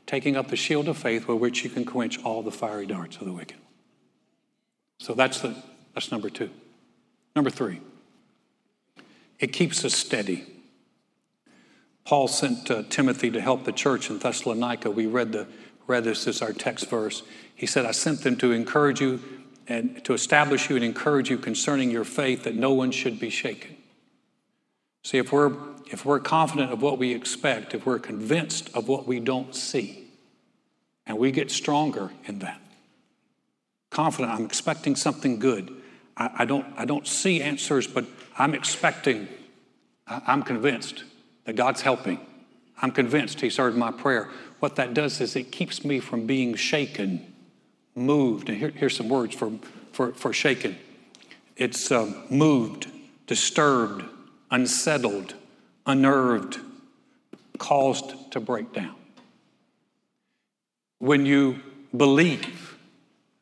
Taking 0.05 0.35
up 0.35 0.47
the 0.49 0.55
shield 0.55 0.87
of 0.87 0.97
faith 0.97 1.27
with 1.27 1.39
which 1.39 1.63
you 1.63 1.69
can 1.69 1.85
quench 1.85 2.23
all 2.23 2.41
the 2.41 2.51
fiery 2.51 2.85
darts 2.85 3.17
of 3.17 3.25
the 3.25 3.33
wicked. 3.33 3.57
So 4.99 5.13
that's, 5.13 5.41
the, 5.41 5.55
that's 5.93 6.11
number 6.11 6.29
two. 6.29 6.49
Number 7.35 7.49
three, 7.49 7.81
it 9.39 9.53
keeps 9.53 9.85
us 9.85 9.93
steady. 9.93 10.45
Paul 12.05 12.27
sent 12.27 12.71
uh, 12.71 12.83
Timothy 12.89 13.29
to 13.31 13.41
help 13.41 13.65
the 13.65 13.71
church 13.71 14.09
in 14.09 14.17
Thessalonica. 14.17 14.89
We 14.89 15.07
read, 15.07 15.33
the, 15.33 15.47
read 15.87 16.05
this 16.05 16.25
as 16.27 16.41
our 16.41 16.53
text 16.53 16.89
verse. 16.89 17.21
He 17.53 17.65
said, 17.65 17.85
I 17.85 17.91
sent 17.91 18.21
them 18.21 18.37
to 18.37 18.51
encourage 18.51 19.01
you 19.01 19.19
and 19.67 20.03
to 20.05 20.13
establish 20.13 20.69
you 20.69 20.77
and 20.77 20.85
encourage 20.85 21.29
you 21.29 21.37
concerning 21.37 21.91
your 21.91 22.05
faith 22.05 22.43
that 22.45 22.55
no 22.55 22.71
one 22.71 22.91
should 22.91 23.19
be 23.19 23.29
shaken. 23.29 23.75
See, 25.03 25.17
if 25.17 25.31
we're, 25.31 25.53
if 25.91 26.05
we're 26.05 26.19
confident 26.19 26.71
of 26.71 26.81
what 26.81 26.97
we 26.97 27.13
expect, 27.13 27.73
if 27.73 27.85
we're 27.85 27.99
convinced 27.99 28.69
of 28.73 28.87
what 28.87 29.05
we 29.05 29.19
don't 29.19 29.53
see, 29.53 30.05
and 31.05 31.17
we 31.17 31.31
get 31.31 31.51
stronger 31.51 32.11
in 32.25 32.39
that, 32.39 32.61
confident, 33.89 34.33
I'm 34.33 34.45
expecting 34.45 34.95
something 34.95 35.39
good. 35.39 35.76
I, 36.17 36.29
I 36.39 36.45
don't, 36.45 36.65
I 36.75 36.85
don't 36.85 37.07
see 37.07 37.41
answers, 37.41 37.87
but 37.87 38.05
I'm 38.37 38.53
expecting, 38.53 39.27
I, 40.07 40.21
I'm 40.27 40.43
convinced 40.43 41.03
that 41.45 41.55
God's 41.55 41.81
helping. 41.81 42.19
I'm 42.81 42.91
convinced 42.91 43.41
He's 43.41 43.57
heard 43.57 43.75
my 43.75 43.91
prayer. 43.91 44.29
What 44.59 44.75
that 44.75 44.93
does 44.93 45.21
is 45.21 45.35
it 45.35 45.51
keeps 45.51 45.85
me 45.85 45.99
from 45.99 46.25
being 46.25 46.55
shaken, 46.55 47.33
moved. 47.95 48.49
And 48.49 48.57
here, 48.57 48.69
here's 48.69 48.95
some 48.95 49.09
words 49.09 49.35
for, 49.35 49.51
for, 49.91 50.13
for 50.13 50.33
shaken 50.33 50.77
it's 51.55 51.91
um, 51.91 52.23
moved, 52.29 52.87
disturbed, 53.25 54.03
unsettled, 54.51 55.33
unnerved, 55.87 56.59
caused 57.57 58.31
to 58.31 58.39
break 58.39 58.73
down. 58.73 58.95
When 60.99 61.25
you 61.25 61.59
believe 61.95 62.77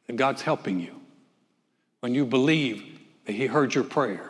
that 0.07 0.15
God's 0.15 0.41
helping 0.41 0.79
you, 0.79 0.95
when 2.05 2.13
you 2.13 2.23
believe 2.23 2.99
that 3.25 3.31
He 3.31 3.47
heard 3.47 3.73
your 3.73 3.83
prayer, 3.83 4.29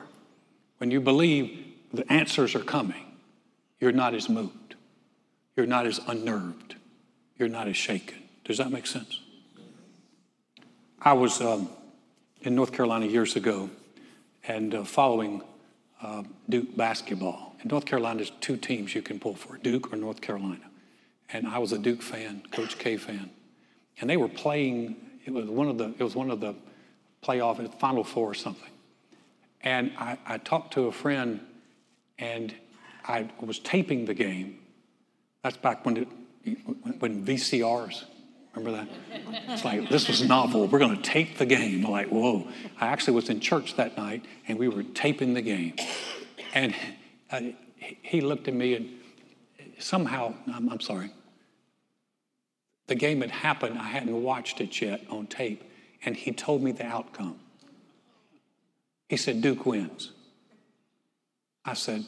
when 0.77 0.91
you 0.91 1.01
believe 1.01 1.73
the 1.93 2.09
answers 2.09 2.55
are 2.55 2.63
coming, 2.63 3.03
you're 3.81 3.91
not 3.91 4.15
as 4.15 4.29
moved, 4.29 4.75
you're 5.57 5.65
not 5.65 5.85
as 5.85 5.99
unnerved, 6.07 6.75
you're 7.38 7.49
not 7.49 7.67
as 7.67 7.75
shaken. 7.75 8.19
Does 8.45 8.59
that 8.59 8.71
make 8.71 8.88
sense? 8.88 9.19
I 11.01 11.11
was 11.11 11.41
um, 11.41 11.67
in 12.43 12.55
North 12.55 12.71
Carolina 12.71 13.07
years 13.07 13.35
ago 13.35 13.69
and 14.47 14.73
uh, 14.73 14.85
following 14.85 15.41
uh, 16.01 16.23
Duke 16.47 16.77
basketball. 16.77 17.57
In 17.61 17.67
North 17.67 17.83
Carolina, 17.83 18.19
there's 18.19 18.31
two 18.39 18.55
teams 18.55 18.95
you 18.95 19.01
can 19.01 19.19
pull 19.19 19.35
for 19.35 19.57
Duke 19.57 19.91
or 19.91 19.97
North 19.97 20.21
Carolina. 20.21 20.69
And 21.33 21.45
I 21.45 21.57
was 21.57 21.73
a 21.73 21.77
Duke 21.77 22.01
fan, 22.01 22.41
Coach 22.53 22.79
K 22.79 22.95
fan. 22.95 23.31
And 23.99 24.09
they 24.09 24.15
were 24.15 24.29
playing, 24.29 24.95
it 25.25 25.33
was 25.33 25.47
one 25.47 25.67
of 25.67 25.77
the, 25.77 25.93
it 25.99 26.03
was 26.03 26.15
one 26.15 26.31
of 26.31 26.39
the 26.39 26.55
playoff, 27.25 27.59
at 27.63 27.79
Final 27.79 28.03
Four 28.03 28.31
or 28.31 28.33
something. 28.33 28.69
And 29.61 29.91
I, 29.97 30.17
I 30.25 30.38
talked 30.38 30.73
to 30.73 30.83
a 30.83 30.91
friend 30.91 31.39
and 32.19 32.53
I 33.03 33.29
was 33.39 33.59
taping 33.59 34.05
the 34.05 34.13
game. 34.13 34.59
That's 35.43 35.57
back 35.57 35.85
when, 35.85 35.97
it, 35.97 36.07
when 36.99 37.25
VCRs, 37.25 38.03
remember 38.55 38.77
that? 38.77 38.88
It's 39.49 39.65
like, 39.65 39.89
this 39.89 40.07
was 40.07 40.27
novel. 40.27 40.67
We're 40.67 40.79
going 40.79 40.95
to 40.95 41.01
tape 41.01 41.38
the 41.38 41.45
game. 41.45 41.83
Like, 41.83 42.07
whoa. 42.07 42.47
I 42.79 42.88
actually 42.88 43.13
was 43.13 43.29
in 43.29 43.39
church 43.39 43.75
that 43.75 43.97
night 43.97 44.23
and 44.47 44.57
we 44.57 44.67
were 44.67 44.83
taping 44.83 45.33
the 45.33 45.41
game. 45.41 45.75
And 46.53 46.73
uh, 47.31 47.41
he 48.01 48.21
looked 48.21 48.47
at 48.47 48.53
me 48.53 48.75
and 48.75 48.89
somehow, 49.79 50.33
I'm, 50.51 50.69
I'm 50.69 50.79
sorry, 50.79 51.11
the 52.88 52.95
game 52.95 53.21
had 53.21 53.31
happened. 53.31 53.79
I 53.79 53.88
hadn't 53.88 54.21
watched 54.21 54.61
it 54.61 54.79
yet 54.79 55.01
on 55.09 55.27
tape. 55.27 55.63
And 56.03 56.15
he 56.15 56.31
told 56.31 56.62
me 56.62 56.71
the 56.71 56.86
outcome. 56.86 57.39
He 59.10 59.17
said, 59.17 59.41
Duke 59.41 59.65
wins. 59.65 60.12
I 61.63 61.73
said, 61.73 62.05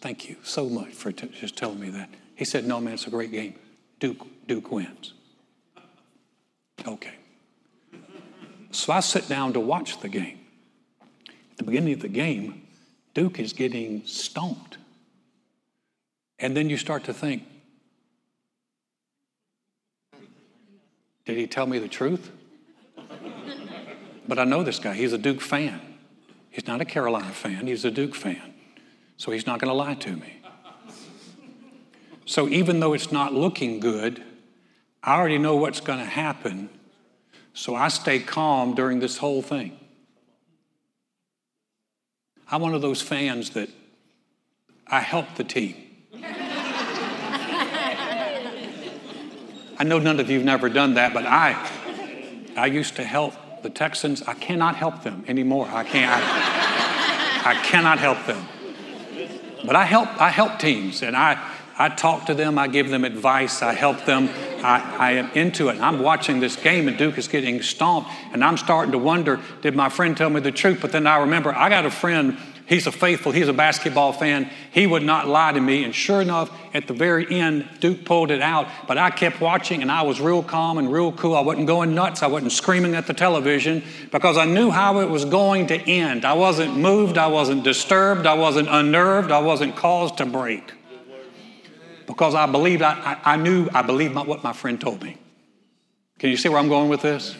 Thank 0.00 0.28
you 0.28 0.36
so 0.42 0.68
much 0.68 0.88
for 0.88 1.12
t- 1.12 1.28
just 1.28 1.56
telling 1.56 1.78
me 1.78 1.90
that. 1.90 2.10
He 2.34 2.44
said, 2.44 2.66
No, 2.66 2.80
man, 2.80 2.94
it's 2.94 3.06
a 3.06 3.10
great 3.10 3.30
game. 3.30 3.54
Duke, 4.00 4.26
Duke 4.46 4.70
wins. 4.72 5.12
Okay. 6.86 7.14
So 8.72 8.92
I 8.92 9.00
sit 9.00 9.28
down 9.28 9.52
to 9.52 9.60
watch 9.60 10.00
the 10.00 10.08
game. 10.08 10.38
At 11.52 11.58
the 11.58 11.64
beginning 11.64 11.92
of 11.94 12.00
the 12.00 12.08
game, 12.08 12.62
Duke 13.14 13.38
is 13.38 13.52
getting 13.52 14.06
stomped. 14.06 14.78
And 16.38 16.56
then 16.56 16.70
you 16.70 16.76
start 16.76 17.04
to 17.04 17.12
think, 17.12 17.42
did 21.26 21.36
he 21.36 21.46
tell 21.46 21.66
me 21.66 21.78
the 21.78 21.88
truth? 21.88 22.30
But 24.30 24.38
I 24.38 24.44
know 24.44 24.62
this 24.62 24.78
guy. 24.78 24.94
He's 24.94 25.12
a 25.12 25.18
Duke 25.18 25.40
fan. 25.40 25.80
He's 26.50 26.68
not 26.68 26.80
a 26.80 26.84
Carolina 26.84 27.32
fan, 27.32 27.66
he's 27.66 27.84
a 27.84 27.90
Duke 27.90 28.14
fan. 28.14 28.54
So 29.16 29.32
he's 29.32 29.44
not 29.44 29.58
going 29.58 29.70
to 29.70 29.74
lie 29.74 29.94
to 29.94 30.12
me. 30.12 30.40
So 32.26 32.48
even 32.48 32.78
though 32.78 32.92
it's 32.92 33.10
not 33.10 33.34
looking 33.34 33.80
good, 33.80 34.22
I 35.02 35.16
already 35.16 35.38
know 35.38 35.56
what's 35.56 35.80
going 35.80 35.98
to 35.98 36.04
happen. 36.04 36.70
So 37.54 37.74
I 37.74 37.88
stay 37.88 38.20
calm 38.20 38.76
during 38.76 39.00
this 39.00 39.18
whole 39.18 39.42
thing. 39.42 39.76
I'm 42.52 42.62
one 42.62 42.74
of 42.74 42.82
those 42.82 43.02
fans 43.02 43.50
that 43.50 43.68
I 44.86 45.00
help 45.00 45.34
the 45.34 45.42
team. 45.42 45.74
I 49.76 49.82
know 49.84 49.98
none 49.98 50.20
of 50.20 50.30
you 50.30 50.36
have 50.36 50.46
never 50.46 50.68
done 50.68 50.94
that, 50.94 51.12
but 51.12 51.26
I, 51.26 51.68
I 52.56 52.66
used 52.66 52.94
to 52.94 53.02
help 53.02 53.34
the 53.62 53.70
Texans. 53.70 54.22
I 54.22 54.34
cannot 54.34 54.76
help 54.76 55.02
them 55.02 55.24
anymore. 55.28 55.68
I 55.70 55.84
can't. 55.84 56.10
I, 56.12 57.50
I 57.50 57.54
cannot 57.64 57.98
help 57.98 58.24
them. 58.26 58.46
But 59.64 59.76
I 59.76 59.84
help, 59.84 60.08
I 60.20 60.30
help 60.30 60.58
teams 60.58 61.02
and 61.02 61.16
I, 61.16 61.38
I 61.78 61.88
talk 61.88 62.26
to 62.26 62.34
them, 62.34 62.58
I 62.58 62.68
give 62.68 62.90
them 62.90 63.04
advice, 63.04 63.62
I 63.62 63.72
help 63.72 64.04
them. 64.04 64.28
I, 64.62 64.96
I 64.98 65.12
am 65.12 65.30
into 65.30 65.68
it. 65.68 65.80
I'm 65.80 66.00
watching 66.00 66.40
this 66.40 66.56
game 66.56 66.88
and 66.88 66.98
Duke 66.98 67.16
is 67.16 67.28
getting 67.28 67.62
stomped, 67.62 68.10
and 68.32 68.44
I'm 68.44 68.58
starting 68.58 68.92
to 68.92 68.98
wonder 68.98 69.40
did 69.62 69.74
my 69.74 69.88
friend 69.88 70.14
tell 70.14 70.28
me 70.28 70.40
the 70.40 70.52
truth? 70.52 70.80
But 70.82 70.92
then 70.92 71.06
I 71.06 71.18
remember 71.20 71.54
I 71.54 71.70
got 71.70 71.86
a 71.86 71.90
friend 71.90 72.36
He's 72.70 72.86
a 72.86 72.92
faithful, 72.92 73.32
he's 73.32 73.48
a 73.48 73.52
basketball 73.52 74.12
fan. 74.12 74.48
He 74.70 74.86
would 74.86 75.02
not 75.02 75.26
lie 75.26 75.50
to 75.50 75.60
me. 75.60 75.82
And 75.82 75.92
sure 75.92 76.22
enough, 76.22 76.56
at 76.72 76.86
the 76.86 76.94
very 76.94 77.28
end, 77.28 77.68
Duke 77.80 78.04
pulled 78.04 78.30
it 78.30 78.40
out. 78.40 78.68
But 78.86 78.96
I 78.96 79.10
kept 79.10 79.40
watching 79.40 79.82
and 79.82 79.90
I 79.90 80.02
was 80.02 80.20
real 80.20 80.44
calm 80.44 80.78
and 80.78 80.92
real 80.92 81.10
cool. 81.10 81.34
I 81.34 81.40
wasn't 81.40 81.66
going 81.66 81.96
nuts. 81.96 82.22
I 82.22 82.28
wasn't 82.28 82.52
screaming 82.52 82.94
at 82.94 83.08
the 83.08 83.12
television 83.12 83.82
because 84.12 84.38
I 84.38 84.44
knew 84.44 84.70
how 84.70 85.00
it 85.00 85.10
was 85.10 85.24
going 85.24 85.66
to 85.66 85.80
end. 85.80 86.24
I 86.24 86.34
wasn't 86.34 86.76
moved. 86.76 87.18
I 87.18 87.26
wasn't 87.26 87.64
disturbed. 87.64 88.24
I 88.24 88.34
wasn't 88.34 88.68
unnerved. 88.70 89.32
I 89.32 89.40
wasn't 89.40 89.74
caused 89.74 90.18
to 90.18 90.26
break 90.26 90.72
because 92.06 92.36
I 92.36 92.46
believed, 92.46 92.82
I, 92.82 93.18
I, 93.24 93.32
I 93.32 93.36
knew, 93.36 93.68
I 93.74 93.82
believed 93.82 94.14
my, 94.14 94.22
what 94.22 94.44
my 94.44 94.52
friend 94.52 94.80
told 94.80 95.02
me. 95.02 95.16
Can 96.20 96.30
you 96.30 96.36
see 96.36 96.48
where 96.48 96.60
I'm 96.60 96.68
going 96.68 96.88
with 96.88 97.02
this? 97.02 97.34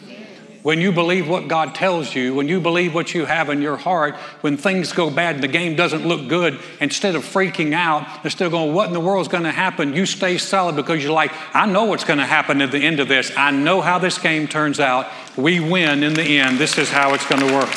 When 0.63 0.79
you 0.79 0.91
believe 0.91 1.27
what 1.27 1.47
God 1.47 1.73
tells 1.73 2.13
you, 2.13 2.35
when 2.35 2.47
you 2.47 2.59
believe 2.59 2.93
what 2.93 3.15
you 3.15 3.25
have 3.25 3.49
in 3.49 3.63
your 3.63 3.77
heart, 3.77 4.15
when 4.41 4.57
things 4.57 4.93
go 4.93 5.09
bad 5.09 5.35
and 5.35 5.43
the 5.43 5.47
game 5.47 5.75
doesn't 5.75 6.05
look 6.05 6.27
good, 6.27 6.59
instead 6.79 7.15
of 7.15 7.23
freaking 7.23 7.73
out, 7.73 8.05
instead 8.23 8.45
of 8.45 8.51
going, 8.51 8.73
What 8.73 8.87
in 8.87 8.93
the 8.93 8.99
world 8.99 9.21
is 9.21 9.27
going 9.27 9.43
to 9.43 9.51
happen? 9.51 9.93
You 9.95 10.05
stay 10.05 10.37
solid 10.37 10.75
because 10.75 11.03
you're 11.03 11.13
like, 11.13 11.31
I 11.55 11.65
know 11.65 11.85
what's 11.85 12.03
going 12.03 12.19
to 12.19 12.25
happen 12.25 12.61
at 12.61 12.71
the 12.71 12.77
end 12.77 12.99
of 12.99 13.07
this. 13.07 13.31
I 13.35 13.49
know 13.49 13.81
how 13.81 13.97
this 13.97 14.19
game 14.19 14.47
turns 14.47 14.79
out. 14.79 15.07
We 15.35 15.59
win 15.59 16.03
in 16.03 16.13
the 16.13 16.39
end. 16.39 16.59
This 16.59 16.77
is 16.77 16.91
how 16.91 17.15
it's 17.15 17.25
going 17.27 17.41
to 17.41 17.53
work. 17.53 17.69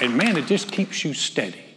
And 0.00 0.16
man, 0.16 0.38
it 0.38 0.46
just 0.46 0.72
keeps 0.72 1.04
you 1.04 1.12
steady. 1.12 1.73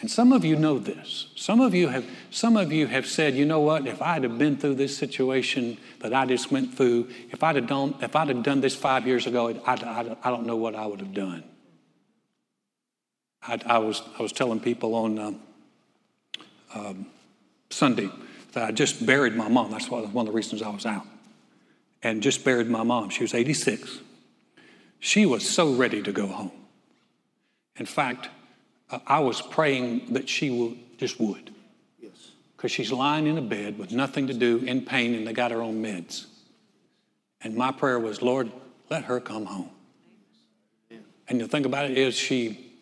And 0.00 0.08
some 0.08 0.32
of 0.32 0.44
you 0.44 0.54
know 0.54 0.78
this. 0.78 1.26
Some 1.34 1.60
of 1.60 1.74
you 1.74 1.88
have, 1.88 2.08
some 2.30 2.56
of 2.56 2.72
you 2.72 2.86
have 2.86 3.04
said, 3.04 3.34
you 3.34 3.44
know 3.44 3.60
what, 3.60 3.86
if 3.86 4.00
I'd 4.00 4.22
have 4.22 4.38
been 4.38 4.56
through 4.56 4.76
this 4.76 4.96
situation 4.96 5.76
that 6.00 6.14
I 6.14 6.24
just 6.24 6.52
went 6.52 6.76
through, 6.76 7.08
if 7.30 7.42
I'd 7.42 7.56
have 7.56 7.66
done, 7.66 7.94
if 8.00 8.14
I'd 8.14 8.28
have 8.28 8.44
done 8.44 8.60
this 8.60 8.76
five 8.76 9.06
years 9.06 9.26
ago, 9.26 9.60
I, 9.66 9.72
I, 9.72 10.16
I 10.22 10.30
don't 10.30 10.46
know 10.46 10.56
what 10.56 10.76
I 10.76 10.86
would 10.86 11.00
have 11.00 11.14
done. 11.14 11.42
I, 13.42 13.58
I 13.66 13.78
was, 13.78 14.02
I 14.18 14.22
was 14.22 14.32
telling 14.32 14.60
people 14.60 14.94
on 14.94 15.18
um, 15.18 15.40
um, 16.74 17.06
Sunday 17.70 18.10
that 18.52 18.64
I 18.64 18.70
just 18.70 19.04
buried 19.04 19.34
my 19.34 19.48
mom. 19.48 19.72
That's 19.72 19.90
one 19.90 20.04
of 20.04 20.26
the 20.26 20.32
reasons 20.32 20.62
I 20.62 20.68
was 20.68 20.86
out. 20.86 21.06
And 22.04 22.22
just 22.22 22.44
buried 22.44 22.68
my 22.68 22.84
mom. 22.84 23.10
She 23.10 23.24
was 23.24 23.34
86. 23.34 23.98
She 25.00 25.26
was 25.26 25.48
so 25.48 25.74
ready 25.74 26.02
to 26.02 26.12
go 26.12 26.28
home. 26.28 26.52
In 27.76 27.86
fact, 27.86 28.28
I 29.06 29.20
was 29.20 29.42
praying 29.42 30.14
that 30.14 30.28
she 30.28 30.50
would, 30.50 30.98
just 30.98 31.20
would. 31.20 31.54
Yes. 32.00 32.30
Because 32.56 32.72
she's 32.72 32.90
lying 32.90 33.26
in 33.26 33.36
a 33.36 33.42
bed 33.42 33.78
with 33.78 33.92
nothing 33.92 34.26
to 34.28 34.34
do, 34.34 34.58
in 34.58 34.84
pain, 34.84 35.14
and 35.14 35.26
they 35.26 35.32
got 35.32 35.50
her 35.50 35.60
own 35.60 35.82
meds. 35.82 36.26
And 37.42 37.54
my 37.54 37.70
prayer 37.70 37.98
was, 37.98 38.22
Lord, 38.22 38.50
let 38.90 39.04
her 39.04 39.20
come 39.20 39.44
home. 39.44 39.70
Yeah. 40.90 40.98
And 41.28 41.40
the 41.40 41.48
thing 41.48 41.66
about 41.66 41.90
it 41.90 41.98
is, 41.98 42.14
she, 42.14 42.72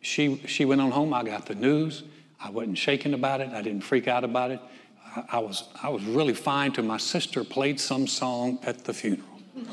she, 0.00 0.40
she 0.46 0.64
went 0.64 0.80
on 0.80 0.92
home. 0.92 1.12
I 1.12 1.24
got 1.24 1.46
the 1.46 1.56
news. 1.56 2.04
I 2.40 2.50
wasn't 2.50 2.78
shaken 2.78 3.12
about 3.12 3.40
it. 3.40 3.48
I 3.50 3.62
didn't 3.62 3.82
freak 3.82 4.06
out 4.06 4.22
about 4.22 4.52
it. 4.52 4.60
I, 5.16 5.24
I 5.32 5.38
was, 5.40 5.64
I 5.82 5.88
was 5.88 6.04
really 6.04 6.34
fine 6.34 6.70
till 6.72 6.84
my 6.84 6.98
sister 6.98 7.42
played 7.42 7.80
some 7.80 8.06
song 8.06 8.60
at 8.62 8.84
the 8.84 8.94
funeral. 8.94 9.26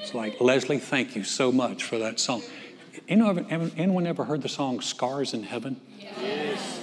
it's 0.00 0.14
like, 0.14 0.40
Leslie, 0.40 0.78
thank 0.78 1.14
you 1.14 1.22
so 1.22 1.52
much 1.52 1.84
for 1.84 1.98
that 1.98 2.18
song. 2.18 2.40
Anyone, 3.08 3.72
anyone 3.78 4.06
ever 4.06 4.24
heard 4.24 4.42
the 4.42 4.50
song 4.50 4.82
Scars 4.82 5.32
in 5.32 5.42
Heaven? 5.42 5.80
Yes. 5.98 6.78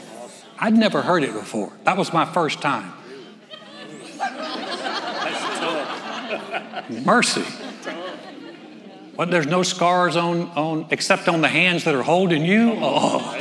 I'd 0.57 0.73
never 0.73 1.03
heard 1.03 1.23
it 1.23 1.33
before. 1.33 1.71
That 1.83 1.97
was 1.97 2.11
my 2.13 2.25
first 2.25 2.61
time. 2.61 2.93
Mercy. 7.05 7.43
What, 9.15 9.29
there's 9.29 9.45
no 9.45 9.61
scars 9.61 10.15
on, 10.15 10.49
on 10.49 10.87
except 10.89 11.27
on 11.27 11.41
the 11.41 11.47
hands 11.47 11.83
that 11.83 11.93
are 11.93 12.03
holding 12.03 12.43
you? 12.43 12.73
Oh. 12.81 13.37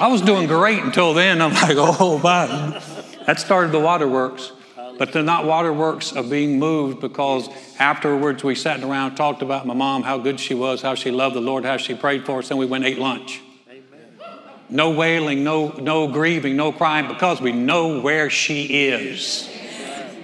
I 0.00 0.08
was 0.10 0.22
doing 0.22 0.46
great 0.46 0.82
until 0.82 1.12
then. 1.12 1.42
I'm 1.42 1.52
like, 1.52 1.76
oh, 1.76 2.18
my. 2.18 2.46
That 3.26 3.38
started 3.38 3.72
the 3.72 3.80
waterworks. 3.80 4.52
But 4.98 5.12
they're 5.12 5.22
not 5.22 5.44
waterworks 5.44 6.12
of 6.12 6.30
being 6.30 6.58
moved 6.58 7.00
because 7.00 7.48
afterwards 7.78 8.44
we 8.44 8.54
sat 8.54 8.82
around 8.82 9.08
and 9.08 9.16
talked 9.16 9.42
about 9.42 9.66
my 9.66 9.74
mom, 9.74 10.02
how 10.02 10.18
good 10.18 10.38
she 10.38 10.54
was, 10.54 10.82
how 10.82 10.94
she 10.94 11.10
loved 11.10 11.34
the 11.34 11.40
Lord, 11.40 11.64
how 11.64 11.76
she 11.76 11.94
prayed 11.94 12.24
for 12.24 12.38
us, 12.38 12.50
and 12.50 12.58
we 12.58 12.66
went 12.66 12.84
and 12.84 12.94
ate 12.94 13.00
lunch. 13.00 13.40
No 14.70 14.90
wailing, 14.90 15.44
no, 15.44 15.68
no 15.68 16.08
grieving, 16.08 16.56
no 16.56 16.72
crying 16.72 17.08
because 17.08 17.40
we 17.40 17.52
know 17.52 18.00
where 18.00 18.30
she 18.30 18.88
is. 18.88 19.48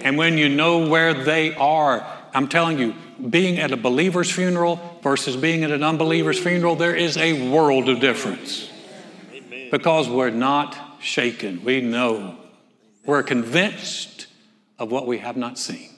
And 0.01 0.17
when 0.17 0.37
you 0.37 0.49
know 0.49 0.89
where 0.89 1.13
they 1.13 1.55
are, 1.55 2.05
I'm 2.33 2.47
telling 2.47 2.79
you, 2.79 2.95
being 3.29 3.59
at 3.59 3.71
a 3.71 3.77
believer's 3.77 4.31
funeral 4.31 4.99
versus 5.03 5.35
being 5.35 5.63
at 5.63 5.71
an 5.71 5.83
unbeliever's 5.83 6.39
funeral, 6.39 6.75
there 6.75 6.95
is 6.95 7.17
a 7.17 7.51
world 7.51 7.87
of 7.87 7.99
difference. 7.99 8.69
Because 9.69 10.09
we're 10.09 10.31
not 10.31 10.75
shaken. 11.01 11.63
We 11.63 11.81
know. 11.81 12.37
We're 13.05 13.23
convinced 13.23 14.27
of 14.81 14.91
what 14.91 15.05
we 15.05 15.19
have 15.19 15.37
not 15.37 15.59
seen. 15.59 15.91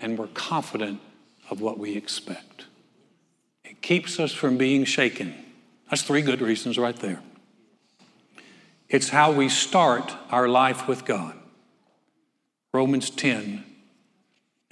And 0.00 0.18
we're 0.18 0.26
confident 0.26 1.00
of 1.48 1.60
what 1.60 1.78
we 1.78 1.96
expect. 1.96 2.64
It 3.64 3.80
keeps 3.82 4.18
us 4.18 4.32
from 4.32 4.58
being 4.58 4.84
shaken. 4.84 5.32
That's 5.88 6.02
three 6.02 6.20
good 6.20 6.40
reasons 6.40 6.76
right 6.76 6.96
there. 6.96 7.20
It's 8.88 9.10
how 9.10 9.30
we 9.30 9.48
start 9.48 10.12
our 10.32 10.48
life 10.48 10.88
with 10.88 11.04
God. 11.04 11.36
Romans 12.72 13.10
10, 13.10 13.64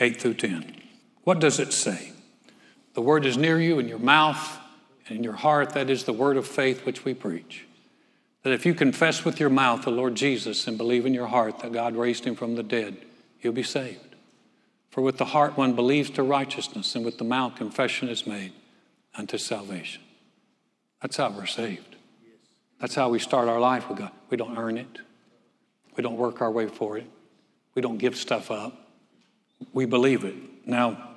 8 0.01 0.21
through 0.21 0.35
10. 0.35 0.77
What 1.23 1.39
does 1.39 1.61
it 1.61 1.73
say? 1.73 2.11
The 2.95 3.03
word 3.03 3.25
is 3.25 3.39
near 3.39 3.61
you 3.61 3.79
in 3.79 3.87
your 3.87 4.01
mouth 4.01 4.59
and 5.07 5.19
in 5.19 5.23
your 5.23 5.35
heart. 5.35 5.75
That 5.75 5.91
is 5.91 6.03
the 6.05 6.13
word 6.13 6.37
of 6.37 6.45
faith 6.45 6.85
which 6.85 7.05
we 7.05 7.15
preach. 7.15 7.67
That 8.43 8.53
if 8.53 8.67
you 8.67 8.75
confess 8.75 9.25
with 9.25 9.39
your 9.39 9.49
mouth 9.49 9.83
the 9.83 9.91
Lord 9.91 10.17
Jesus 10.17 10.67
and 10.67 10.77
believe 10.77 11.07
in 11.07 11.15
your 11.15 11.29
heart 11.29 11.61
that 11.61 11.73
God 11.73 11.95
raised 11.95 12.25
him 12.25 12.35
from 12.35 12.57
the 12.57 12.65
dead, 12.65 12.97
you'll 13.43 13.53
be 13.53 13.63
saved. 13.63 14.17
For 14.91 15.01
with 15.01 15.19
the 15.19 15.27
heart 15.27 15.57
one 15.57 15.75
believes 15.75 16.11
to 16.11 16.23
righteousness, 16.23 16.95
and 16.95 17.05
with 17.05 17.19
the 17.19 17.25
mouth 17.25 17.57
confession 17.57 18.09
is 18.09 18.27
made 18.27 18.53
unto 19.15 19.39
salvation. 19.39 20.03
That's 21.01 21.17
how 21.17 21.31
we're 21.31 21.47
saved. 21.47 21.97
That's 22.79 22.95
how 22.95 23.09
we 23.09 23.19
start 23.19 23.49
our 23.49 23.61
life 23.61 23.89
with 23.89 23.99
God. 23.99 24.11
We 24.29 24.37
don't 24.37 24.59
earn 24.59 24.77
it, 24.77 24.99
we 25.97 26.03
don't 26.03 26.17
work 26.17 26.41
our 26.43 26.51
way 26.51 26.67
for 26.67 26.99
it, 26.99 27.07
we 27.75 27.83
don't 27.83 27.99
give 27.99 28.17
stuff 28.17 28.51
up. 28.51 28.79
We 29.73 29.85
believe 29.85 30.25
it. 30.25 30.35
Now, 30.67 31.11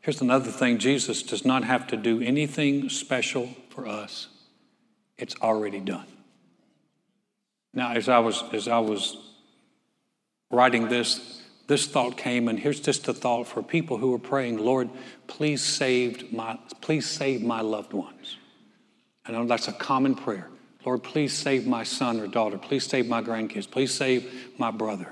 here's 0.00 0.20
another 0.20 0.50
thing 0.50 0.78
Jesus 0.78 1.22
does 1.22 1.44
not 1.44 1.64
have 1.64 1.88
to 1.88 1.96
do 1.96 2.20
anything 2.20 2.88
special 2.88 3.48
for 3.70 3.86
us, 3.86 4.28
it's 5.16 5.34
already 5.42 5.80
done. 5.80 6.06
Now, 7.74 7.92
as 7.92 8.08
I 8.08 8.18
was, 8.20 8.42
as 8.52 8.68
I 8.68 8.78
was 8.78 9.16
writing 10.50 10.88
this, 10.88 11.37
this 11.68 11.86
thought 11.86 12.16
came, 12.16 12.48
and 12.48 12.58
here's 12.58 12.80
just 12.80 13.06
a 13.08 13.14
thought 13.14 13.46
for 13.46 13.62
people 13.62 13.98
who 13.98 14.12
are 14.14 14.18
praying, 14.18 14.56
Lord, 14.58 14.88
please 15.26 15.62
save 15.62 16.32
my, 16.32 16.58
please 16.80 17.06
save 17.06 17.42
my 17.42 17.60
loved 17.60 17.92
ones. 17.92 18.38
I 19.26 19.32
know 19.32 19.46
that's 19.46 19.68
a 19.68 19.72
common 19.72 20.14
prayer. 20.14 20.48
Lord, 20.86 21.02
please 21.02 21.36
save 21.36 21.66
my 21.66 21.84
son 21.84 22.20
or 22.20 22.26
daughter. 22.26 22.56
Please 22.56 22.86
save 22.86 23.06
my 23.06 23.20
grandkids. 23.22 23.70
Please 23.70 23.92
save 23.92 24.50
my 24.58 24.70
brother. 24.70 25.08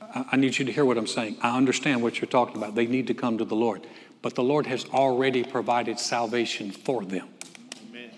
I 0.00 0.36
need 0.36 0.56
you 0.56 0.64
to 0.64 0.72
hear 0.72 0.84
what 0.84 0.96
I'm 0.96 1.08
saying. 1.08 1.38
I 1.42 1.56
understand 1.56 2.00
what 2.00 2.20
you're 2.20 2.28
talking 2.28 2.56
about. 2.56 2.76
They 2.76 2.86
need 2.86 3.08
to 3.08 3.14
come 3.14 3.38
to 3.38 3.44
the 3.44 3.56
Lord. 3.56 3.84
But 4.22 4.36
the 4.36 4.44
Lord 4.44 4.66
has 4.66 4.84
already 4.86 5.42
provided 5.42 5.98
salvation 5.98 6.70
for 6.70 7.04
them. 7.04 7.28
Amen. 7.88 8.10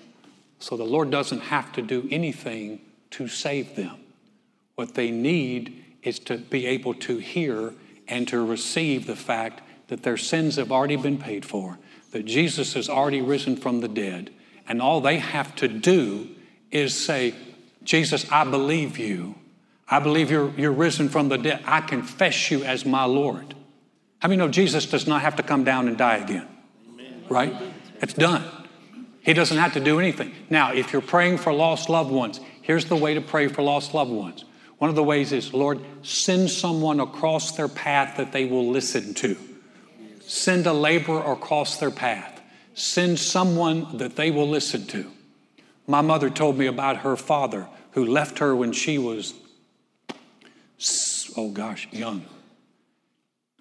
So 0.58 0.76
the 0.76 0.84
Lord 0.84 1.10
doesn't 1.10 1.40
have 1.40 1.72
to 1.72 1.82
do 1.82 2.06
anything 2.10 2.80
to 3.12 3.28
save 3.28 3.74
them. 3.74 3.96
What 4.74 4.94
they 4.94 5.10
need 5.10 5.84
is 6.02 6.18
to 6.20 6.38
be 6.38 6.66
able 6.66 6.94
to 6.94 7.18
hear 7.18 7.74
and 8.06 8.26
to 8.28 8.44
receive 8.44 9.06
the 9.06 9.16
fact 9.16 9.60
that 9.88 10.02
their 10.02 10.16
sins 10.16 10.56
have 10.56 10.72
already 10.72 10.96
been 10.96 11.18
paid 11.18 11.44
for, 11.44 11.78
that 12.12 12.24
Jesus 12.24 12.74
has 12.74 12.88
already 12.88 13.20
risen 13.20 13.56
from 13.56 13.80
the 13.80 13.88
dead, 13.88 14.30
and 14.66 14.80
all 14.80 15.00
they 15.00 15.18
have 15.18 15.54
to 15.56 15.68
do 15.68 16.28
is 16.70 16.94
say, 16.94 17.34
Jesus, 17.82 18.30
I 18.30 18.44
believe 18.44 18.98
you. 18.98 19.34
I 19.90 19.98
believe 20.00 20.30
you're, 20.30 20.50
you're 20.58 20.72
risen 20.72 21.08
from 21.08 21.30
the 21.30 21.38
dead. 21.38 21.62
I 21.64 21.80
confess 21.80 22.50
you 22.50 22.62
as 22.62 22.84
my 22.84 23.04
Lord. 23.04 23.54
How 24.20 24.28
many 24.28 24.38
know 24.38 24.48
Jesus 24.48 24.84
does 24.86 25.06
not 25.06 25.22
have 25.22 25.36
to 25.36 25.42
come 25.42 25.64
down 25.64 25.88
and 25.88 25.96
die 25.96 26.16
again? 26.16 26.46
Amen. 26.92 27.24
Right? 27.28 27.54
It's 28.02 28.12
done. 28.12 28.44
He 29.20 29.32
doesn't 29.32 29.56
have 29.56 29.74
to 29.74 29.80
do 29.80 29.98
anything. 29.98 30.34
Now, 30.50 30.72
if 30.72 30.92
you're 30.92 31.02
praying 31.02 31.38
for 31.38 31.52
lost 31.52 31.88
loved 31.88 32.10
ones, 32.10 32.40
here's 32.62 32.86
the 32.86 32.96
way 32.96 33.14
to 33.14 33.20
pray 33.20 33.48
for 33.48 33.62
lost 33.62 33.94
loved 33.94 34.10
ones. 34.10 34.44
One 34.78 34.90
of 34.90 34.96
the 34.96 35.04
ways 35.04 35.32
is, 35.32 35.52
Lord, 35.52 35.80
send 36.02 36.50
someone 36.50 37.00
across 37.00 37.52
their 37.52 37.68
path 37.68 38.16
that 38.16 38.32
they 38.32 38.44
will 38.44 38.68
listen 38.68 39.12
to. 39.14 39.36
Send 40.20 40.66
a 40.66 40.72
laborer 40.72 41.32
across 41.32 41.78
their 41.78 41.90
path. 41.90 42.40
Send 42.74 43.18
someone 43.18 43.96
that 43.98 44.14
they 44.14 44.30
will 44.30 44.48
listen 44.48 44.86
to. 44.88 45.10
My 45.86 46.00
mother 46.00 46.30
told 46.30 46.58
me 46.58 46.66
about 46.66 46.98
her 46.98 47.16
father 47.16 47.66
who 47.92 48.06
left 48.06 48.38
her 48.38 48.54
when 48.54 48.72
she 48.72 48.98
was, 48.98 49.34
oh 51.36 51.50
gosh, 51.50 51.88
young. 51.90 52.24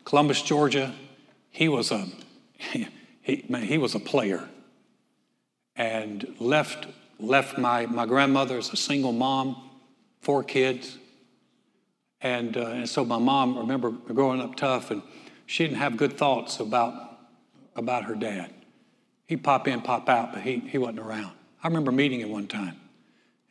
Columbus, 0.03 0.41
Georgia, 0.41 0.93
he 1.49 1.67
was 1.67 1.91
a, 1.91 2.05
he, 3.21 3.45
man, 3.49 3.63
he 3.63 3.77
was 3.77 3.95
a 3.95 3.99
player 3.99 4.47
and 5.75 6.35
left, 6.39 6.87
left 7.19 7.57
my, 7.57 7.85
my 7.85 8.05
grandmother 8.05 8.57
as 8.57 8.71
a 8.71 8.77
single 8.77 9.13
mom, 9.13 9.69
four 10.21 10.43
kids. 10.43 10.97
And, 12.21 12.57
uh, 12.57 12.67
and 12.67 12.89
so 12.89 13.05
my 13.05 13.19
mom, 13.19 13.57
I 13.57 13.61
remember 13.61 13.91
growing 13.91 14.41
up 14.41 14.55
tough, 14.55 14.91
and 14.91 15.01
she 15.45 15.65
didn't 15.65 15.77
have 15.77 15.97
good 15.97 16.17
thoughts 16.17 16.59
about, 16.59 17.19
about 17.75 18.05
her 18.05 18.15
dad. 18.15 18.53
He'd 19.27 19.43
pop 19.43 19.67
in, 19.67 19.81
pop 19.81 20.09
out, 20.09 20.33
but 20.33 20.41
he, 20.41 20.59
he 20.59 20.77
wasn't 20.77 20.99
around. 20.99 21.31
I 21.63 21.67
remember 21.67 21.91
meeting 21.91 22.21
him 22.21 22.29
one 22.29 22.47
time. 22.47 22.75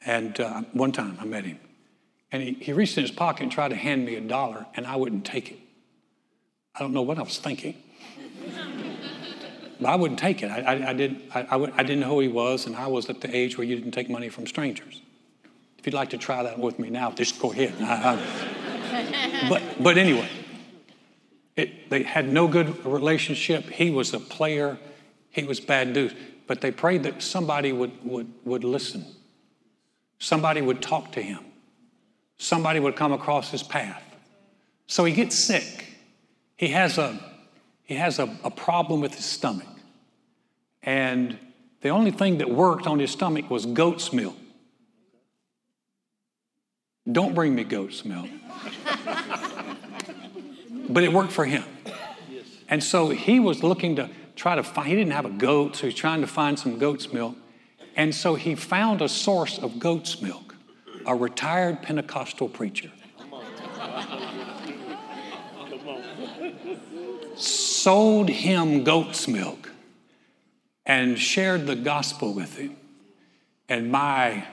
And 0.04 0.38
uh, 0.40 0.62
one 0.72 0.92
time 0.92 1.16
I 1.20 1.24
met 1.24 1.44
him. 1.44 1.58
And 2.32 2.42
he, 2.42 2.52
he 2.54 2.72
reached 2.72 2.96
in 2.96 3.02
his 3.04 3.10
pocket 3.10 3.44
and 3.44 3.52
tried 3.52 3.68
to 3.68 3.76
hand 3.76 4.04
me 4.04 4.16
a 4.16 4.20
dollar, 4.20 4.66
and 4.74 4.86
I 4.86 4.96
wouldn't 4.96 5.24
take 5.24 5.50
it. 5.50 5.58
I 6.74 6.80
don't 6.80 6.92
know 6.92 7.02
what 7.02 7.18
I 7.18 7.22
was 7.22 7.38
thinking. 7.38 7.76
But 9.80 9.88
I 9.88 9.96
wouldn't 9.96 10.18
take 10.18 10.42
it. 10.42 10.50
I, 10.50 10.60
I, 10.60 10.90
I 10.90 10.92
didn't, 10.92 11.22
I, 11.34 11.42
I, 11.42 11.78
I, 11.78 11.82
didn't 11.82 12.00
know 12.00 12.08
who 12.08 12.20
he 12.20 12.28
was, 12.28 12.66
and 12.66 12.74
I 12.74 12.86
was 12.86 13.10
at 13.10 13.20
the 13.20 13.34
age 13.34 13.58
where 13.58 13.66
you 13.66 13.76
didn't 13.76 13.92
take 13.92 14.08
money 14.08 14.28
from 14.28 14.46
strangers. 14.46 15.02
If 15.78 15.86
you'd 15.86 15.94
like 15.94 16.10
to 16.10 16.18
try 16.18 16.42
that 16.42 16.58
with 16.58 16.78
me 16.78 16.88
now, 16.90 17.10
just 17.10 17.38
go 17.38 17.52
ahead. 17.52 18.54
But, 19.48 19.62
but 19.80 19.98
anyway, 19.98 20.28
it, 21.56 21.90
they 21.90 22.02
had 22.02 22.28
no 22.28 22.48
good 22.48 22.84
relationship. 22.84 23.64
He 23.64 23.90
was 23.90 24.12
a 24.14 24.20
player, 24.20 24.78
he 25.30 25.44
was 25.44 25.60
bad 25.60 25.88
news. 25.88 26.12
But 26.46 26.60
they 26.60 26.70
prayed 26.70 27.02
that 27.02 27.22
somebody 27.22 27.72
would, 27.72 27.92
would, 28.04 28.32
would 28.44 28.64
listen, 28.64 29.04
somebody 30.18 30.60
would 30.60 30.80
talk 30.80 31.12
to 31.12 31.22
him, 31.22 31.44
somebody 32.38 32.80
would 32.80 32.96
come 32.96 33.12
across 33.12 33.50
his 33.50 33.62
path. 33.62 34.02
So 34.86 35.04
he 35.04 35.12
gets 35.12 35.36
sick. 35.36 35.86
He 36.56 36.68
has 36.68 36.96
a 36.98 37.18
he 37.86 37.94
has 37.94 38.18
a, 38.18 38.36
a 38.42 38.50
problem 38.50 39.00
with 39.00 39.14
his 39.14 39.24
stomach. 39.24 39.68
And 40.82 41.38
the 41.82 41.90
only 41.90 42.10
thing 42.10 42.38
that 42.38 42.50
worked 42.50 42.86
on 42.86 42.98
his 42.98 43.12
stomach 43.12 43.48
was 43.48 43.64
goat's 43.64 44.12
milk. 44.12 44.36
Don't 47.10 47.34
bring 47.34 47.54
me 47.54 47.64
goat's 47.64 48.04
milk. 48.04 48.28
but 50.88 51.02
it 51.04 51.12
worked 51.12 51.32
for 51.32 51.44
him. 51.44 51.64
And 52.68 52.82
so 52.82 53.10
he 53.10 53.38
was 53.38 53.62
looking 53.62 53.96
to 53.96 54.10
try 54.34 54.56
to 54.56 54.62
find, 54.62 54.88
he 54.88 54.96
didn't 54.96 55.12
have 55.12 55.24
a 55.24 55.30
goat, 55.30 55.76
so 55.76 55.86
he's 55.86 55.94
trying 55.94 56.20
to 56.20 56.26
find 56.26 56.58
some 56.58 56.78
goat's 56.78 57.12
milk. 57.12 57.36
And 57.94 58.14
so 58.14 58.34
he 58.34 58.54
found 58.54 59.00
a 59.00 59.08
source 59.08 59.58
of 59.58 59.78
goat's 59.78 60.20
milk, 60.20 60.56
a 61.06 61.14
retired 61.14 61.82
Pentecostal 61.82 62.48
preacher. 62.48 62.90
sold 67.36 68.28
him 68.28 68.82
goat's 68.82 69.28
milk 69.28 69.70
and 70.84 71.18
shared 71.18 71.66
the 71.66 71.76
gospel 71.76 72.32
with 72.32 72.56
him. 72.56 72.76
And 73.68 73.90
my 73.90 74.46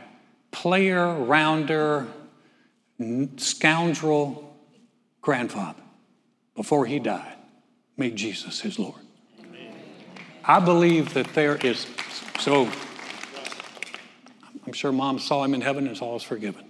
player, 0.52 1.14
rounder, 1.16 2.08
scoundrel 3.38 4.56
grandfather, 5.22 5.82
before 6.56 6.86
he 6.86 7.00
died, 7.00 7.38
made 7.98 8.16
Jesus 8.16 8.62
his 8.62 8.78
Lord. 8.80 9.02
I 10.44 10.60
believe 10.60 11.14
that 11.14 11.34
there 11.34 11.56
is, 11.56 11.88
so 12.40 12.70
I'm 14.66 14.74
sure 14.74 14.92
mom 14.92 15.20
saw 15.20 15.44
him 15.44 15.54
in 15.54 15.62
heaven 15.62 15.88
and 15.88 15.98
all 16.00 16.16
is 16.18 16.24
forgiven. 16.24 16.66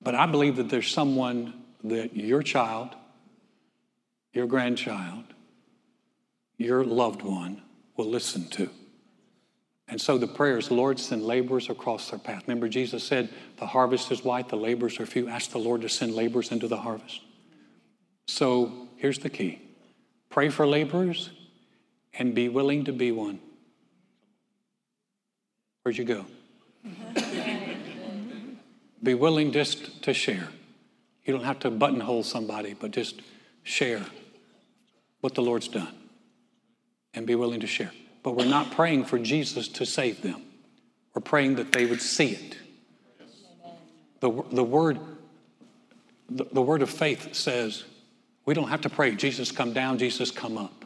But 0.00 0.14
I 0.14 0.26
believe 0.26 0.56
that 0.56 0.68
there's 0.68 0.90
someone 0.90 1.54
that 1.84 2.16
your 2.16 2.42
child 2.42 2.94
your 4.32 4.46
grandchild, 4.46 5.24
your 6.56 6.84
loved 6.84 7.22
one 7.22 7.62
will 7.96 8.06
listen 8.06 8.48
to. 8.50 8.70
And 9.92 10.00
so 10.00 10.16
the 10.16 10.26
prayer 10.26 10.56
is, 10.56 10.70
Lord, 10.70 10.98
send 10.98 11.22
laborers 11.22 11.68
across 11.68 12.08
their 12.08 12.18
path. 12.18 12.44
Remember, 12.46 12.66
Jesus 12.66 13.04
said, 13.04 13.28
The 13.58 13.66
harvest 13.66 14.10
is 14.10 14.24
white, 14.24 14.48
the 14.48 14.56
laborers 14.56 14.98
are 14.98 15.04
few. 15.04 15.28
Ask 15.28 15.50
the 15.50 15.58
Lord 15.58 15.82
to 15.82 15.90
send 15.90 16.14
laborers 16.14 16.50
into 16.50 16.66
the 16.66 16.78
harvest. 16.78 17.20
So 18.26 18.88
here's 18.96 19.18
the 19.18 19.28
key 19.28 19.60
pray 20.30 20.48
for 20.48 20.66
laborers 20.66 21.28
and 22.14 22.34
be 22.34 22.48
willing 22.48 22.84
to 22.84 22.92
be 22.92 23.12
one. 23.12 23.38
Where'd 25.82 25.98
you 25.98 26.04
go? 26.04 26.24
be 29.02 29.12
willing 29.12 29.52
just 29.52 30.02
to 30.04 30.14
share. 30.14 30.48
You 31.26 31.34
don't 31.34 31.44
have 31.44 31.58
to 31.58 31.70
buttonhole 31.70 32.22
somebody, 32.22 32.72
but 32.72 32.92
just 32.92 33.20
share 33.62 34.06
what 35.20 35.34
the 35.34 35.42
Lord's 35.42 35.68
done 35.68 35.94
and 37.12 37.26
be 37.26 37.34
willing 37.34 37.60
to 37.60 37.66
share. 37.66 37.92
But 38.22 38.36
we're 38.36 38.44
not 38.44 38.70
praying 38.70 39.06
for 39.06 39.18
Jesus 39.18 39.68
to 39.68 39.86
save 39.86 40.22
them. 40.22 40.42
We're 41.14 41.22
praying 41.22 41.56
that 41.56 41.72
they 41.72 41.86
would 41.86 42.00
see 42.00 42.30
it. 42.30 42.56
The, 44.20 44.30
the, 44.52 44.64
word, 44.64 44.98
the, 46.30 46.44
the 46.52 46.62
word 46.62 46.82
of 46.82 46.90
faith 46.90 47.34
says 47.34 47.84
we 48.44 48.54
don't 48.54 48.68
have 48.68 48.82
to 48.82 48.90
pray, 48.90 49.14
Jesus 49.14 49.52
come 49.52 49.72
down, 49.72 49.98
Jesus 49.98 50.30
come 50.30 50.56
up. 50.56 50.84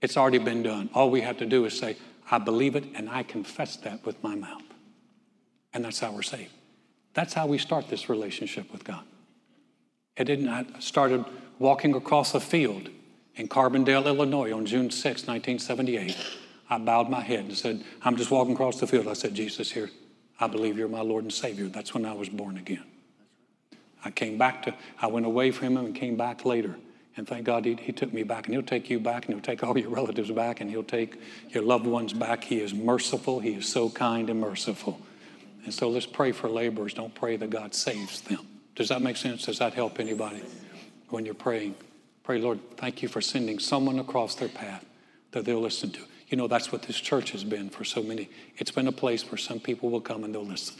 It's 0.00 0.16
already 0.16 0.38
been 0.38 0.62
done. 0.62 0.90
All 0.94 1.10
we 1.10 1.22
have 1.22 1.38
to 1.38 1.46
do 1.46 1.64
is 1.64 1.78
say, 1.78 1.96
I 2.30 2.38
believe 2.38 2.76
it 2.76 2.84
and 2.94 3.08
I 3.08 3.22
confess 3.22 3.76
that 3.78 4.04
with 4.04 4.22
my 4.22 4.34
mouth. 4.34 4.62
And 5.72 5.84
that's 5.84 5.98
how 5.98 6.12
we're 6.12 6.22
saved. 6.22 6.52
That's 7.14 7.32
how 7.34 7.46
we 7.46 7.58
start 7.58 7.88
this 7.88 8.08
relationship 8.08 8.70
with 8.72 8.84
God. 8.84 9.04
It 10.16 10.24
didn't, 10.24 10.48
I 10.48 10.66
started 10.78 11.24
walking 11.58 11.94
across 11.94 12.34
a 12.34 12.40
field 12.40 12.88
in 13.36 13.48
Carbondale, 13.48 14.06
Illinois 14.06 14.52
on 14.52 14.66
June 14.66 14.90
6, 14.90 15.26
1978. 15.26 16.16
I 16.68 16.78
bowed 16.78 17.10
my 17.10 17.20
head 17.20 17.40
and 17.40 17.56
said, 17.56 17.84
I'm 18.02 18.16
just 18.16 18.30
walking 18.30 18.54
across 18.54 18.80
the 18.80 18.86
field. 18.86 19.06
I 19.08 19.12
said, 19.12 19.34
Jesus, 19.34 19.70
here, 19.70 19.90
I 20.40 20.46
believe 20.46 20.78
you're 20.78 20.88
my 20.88 21.02
Lord 21.02 21.24
and 21.24 21.32
Savior. 21.32 21.66
That's 21.66 21.94
when 21.94 22.06
I 22.06 22.12
was 22.12 22.28
born 22.28 22.56
again. 22.56 22.84
I 24.04 24.10
came 24.10 24.38
back 24.38 24.62
to, 24.64 24.74
I 25.00 25.06
went 25.06 25.26
away 25.26 25.50
from 25.50 25.76
him 25.76 25.84
and 25.84 25.94
came 25.94 26.16
back 26.16 26.44
later. 26.44 26.76
And 27.16 27.28
thank 27.28 27.44
God 27.44 27.64
he, 27.64 27.74
he 27.74 27.92
took 27.92 28.12
me 28.12 28.24
back, 28.24 28.46
and 28.46 28.54
he'll 28.54 28.62
take 28.62 28.90
you 28.90 28.98
back, 28.98 29.26
and 29.26 29.34
he'll 29.34 29.42
take 29.42 29.62
all 29.62 29.78
your 29.78 29.90
relatives 29.90 30.30
back, 30.32 30.60
and 30.60 30.68
he'll 30.68 30.82
take 30.82 31.20
your 31.50 31.62
loved 31.62 31.86
ones 31.86 32.12
back. 32.12 32.42
He 32.42 32.60
is 32.60 32.74
merciful. 32.74 33.38
He 33.38 33.50
is 33.50 33.68
so 33.68 33.88
kind 33.88 34.28
and 34.28 34.40
merciful. 34.40 35.00
And 35.64 35.72
so 35.72 35.88
let's 35.88 36.06
pray 36.06 36.32
for 36.32 36.48
laborers. 36.48 36.92
Don't 36.92 37.14
pray 37.14 37.36
that 37.36 37.50
God 37.50 37.74
saves 37.74 38.20
them. 38.22 38.40
Does 38.74 38.88
that 38.88 39.00
make 39.00 39.16
sense? 39.16 39.46
Does 39.46 39.60
that 39.60 39.74
help 39.74 40.00
anybody 40.00 40.42
when 41.08 41.24
you're 41.24 41.34
praying? 41.34 41.76
Pray, 42.24 42.38
Lord, 42.38 42.58
thank 42.76 43.02
you 43.02 43.08
for 43.08 43.20
sending 43.20 43.60
someone 43.60 44.00
across 44.00 44.34
their 44.34 44.48
path 44.48 44.84
that 45.30 45.44
they'll 45.44 45.60
listen 45.60 45.90
to. 45.92 46.00
You 46.34 46.38
know, 46.38 46.48
that's 46.48 46.72
what 46.72 46.82
this 46.82 46.96
church 46.96 47.30
has 47.30 47.44
been 47.44 47.70
for 47.70 47.84
so 47.84 48.02
many. 48.02 48.28
It's 48.56 48.72
been 48.72 48.88
a 48.88 48.92
place 48.92 49.30
where 49.30 49.38
some 49.38 49.60
people 49.60 49.88
will 49.88 50.00
come 50.00 50.24
and 50.24 50.34
they'll 50.34 50.44
listen. 50.44 50.74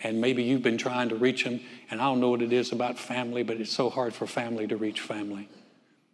And 0.00 0.18
maybe 0.18 0.42
you've 0.42 0.62
been 0.62 0.78
trying 0.78 1.10
to 1.10 1.14
reach 1.14 1.44
them, 1.44 1.60
and 1.90 2.00
I 2.00 2.04
don't 2.04 2.20
know 2.20 2.30
what 2.30 2.40
it 2.40 2.50
is 2.50 2.72
about 2.72 2.98
family, 2.98 3.42
but 3.42 3.58
it's 3.60 3.70
so 3.70 3.90
hard 3.90 4.14
for 4.14 4.26
family 4.26 4.66
to 4.68 4.78
reach 4.78 5.02
family. 5.02 5.50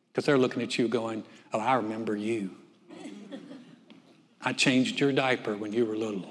Because 0.09 0.25
they're 0.25 0.39
looking 0.39 0.61
at 0.61 0.77
you 0.77 0.89
going, 0.89 1.23
Oh, 1.53 1.61
I 1.61 1.75
remember 1.75 2.17
you. 2.17 2.51
I 4.43 4.53
changed 4.53 4.99
your 4.99 5.13
diaper 5.13 5.57
when 5.57 5.73
you 5.73 5.87
were 5.87 5.97
little. 5.97 6.27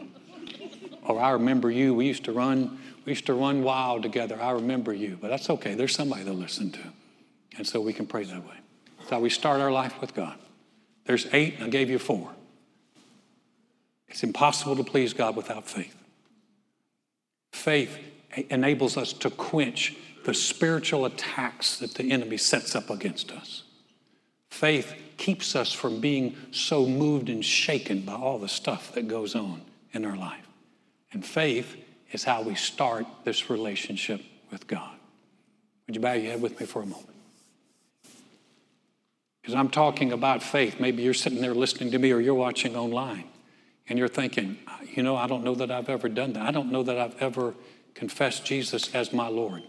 Or 1.03 1.21
I 1.21 1.29
remember 1.29 1.71
you. 1.71 1.93
We 1.93 2.07
used 2.07 2.25
to 2.25 2.33
run, 2.33 2.77
we 3.05 3.13
used 3.13 3.27
to 3.27 3.33
run 3.33 3.63
wild 3.63 4.03
together. 4.03 4.37
I 4.41 4.51
remember 4.51 4.93
you. 4.93 5.17
But 5.21 5.29
that's 5.29 5.49
okay. 5.49 5.75
There's 5.75 5.95
somebody 5.95 6.25
to 6.25 6.33
listen 6.33 6.71
to. 6.71 6.91
And 7.57 7.65
so 7.65 7.79
we 7.79 7.93
can 7.93 8.05
pray 8.05 8.25
that 8.25 8.45
way. 8.45 8.57
How 9.09 9.21
we 9.21 9.29
start 9.29 9.61
our 9.61 9.71
life 9.71 10.01
with 10.01 10.13
God. 10.13 10.37
There's 11.05 11.27
eight, 11.33 11.57
I 11.61 11.69
gave 11.69 11.89
you 11.89 11.99
four. 11.99 12.31
It's 14.07 14.23
impossible 14.23 14.75
to 14.77 14.83
please 14.83 15.13
God 15.13 15.35
without 15.35 15.67
faith. 15.67 15.95
Faith 17.51 17.97
enables 18.49 18.97
us 18.97 19.13
to 19.13 19.29
quench 19.29 19.95
the 20.25 20.33
spiritual 20.33 21.05
attacks 21.05 21.77
that 21.79 21.93
the 21.95 22.11
enemy 22.11 22.37
sets 22.37 22.75
up 22.75 22.89
against 22.89 23.31
us. 23.31 23.63
Faith 24.49 24.93
keeps 25.17 25.55
us 25.55 25.71
from 25.71 25.99
being 25.99 26.35
so 26.51 26.85
moved 26.85 27.29
and 27.29 27.43
shaken 27.43 28.01
by 28.01 28.13
all 28.13 28.39
the 28.39 28.47
stuff 28.47 28.93
that 28.93 29.07
goes 29.07 29.35
on 29.35 29.61
in 29.93 30.05
our 30.05 30.17
life. 30.17 30.47
And 31.11 31.25
faith 31.25 31.75
is 32.11 32.23
how 32.23 32.41
we 32.41 32.55
start 32.55 33.05
this 33.23 33.49
relationship 33.49 34.21
with 34.51 34.67
God. 34.67 34.97
Would 35.87 35.95
you 35.95 36.01
bow 36.01 36.13
your 36.13 36.31
head 36.31 36.41
with 36.41 36.59
me 36.59 36.65
for 36.65 36.81
a 36.81 36.85
moment? 36.85 37.14
Because 39.45 39.59
I'm 39.59 39.69
talking 39.69 40.11
about 40.11 40.41
faith. 40.41 40.79
Maybe 40.79 41.03
you're 41.03 41.13
sitting 41.13 41.39
there 41.39 41.53
listening 41.53 41.91
to 41.91 41.99
me 41.99 42.11
or 42.11 42.19
you're 42.19 42.33
watching 42.33 42.75
online 42.75 43.25
and 43.87 43.99
you're 43.99 44.07
thinking, 44.07 44.57
you 44.91 45.03
know, 45.03 45.15
I 45.15 45.27
don't 45.27 45.43
know 45.43 45.53
that 45.53 45.69
I've 45.69 45.87
ever 45.87 46.09
done 46.09 46.33
that. 46.33 46.41
I 46.41 46.49
don't 46.49 46.71
know 46.71 46.81
that 46.81 46.97
I've 46.97 47.15
ever 47.21 47.53
confessed 47.93 48.43
Jesus 48.43 48.95
as 48.95 49.13
my 49.13 49.27
Lord. 49.27 49.61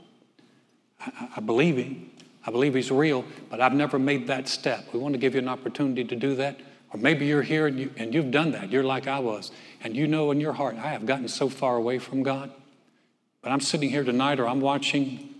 I, 0.98 1.28
I 1.36 1.40
believe 1.40 1.76
Him. 1.76 2.10
I 2.46 2.50
believe 2.50 2.72
He's 2.72 2.90
real, 2.90 3.22
but 3.50 3.60
I've 3.60 3.74
never 3.74 3.98
made 3.98 4.28
that 4.28 4.48
step. 4.48 4.94
We 4.94 4.98
want 4.98 5.12
to 5.12 5.18
give 5.18 5.34
you 5.34 5.40
an 5.40 5.48
opportunity 5.48 6.04
to 6.04 6.16
do 6.16 6.36
that. 6.36 6.58
Or 6.94 6.98
maybe 6.98 7.26
you're 7.26 7.42
here 7.42 7.66
and, 7.66 7.78
you, 7.78 7.92
and 7.98 8.14
you've 8.14 8.30
done 8.30 8.52
that. 8.52 8.70
You're 8.70 8.82
like 8.82 9.06
I 9.06 9.18
was. 9.18 9.50
And 9.84 9.94
you 9.94 10.06
know 10.06 10.30
in 10.30 10.40
your 10.40 10.54
heart, 10.54 10.76
I 10.76 10.88
have 10.92 11.04
gotten 11.04 11.28
so 11.28 11.50
far 11.50 11.76
away 11.76 11.98
from 11.98 12.22
God. 12.22 12.50
But 13.42 13.52
I'm 13.52 13.60
sitting 13.60 13.90
here 13.90 14.04
tonight 14.04 14.40
or 14.40 14.48
I'm 14.48 14.62
watching 14.62 15.34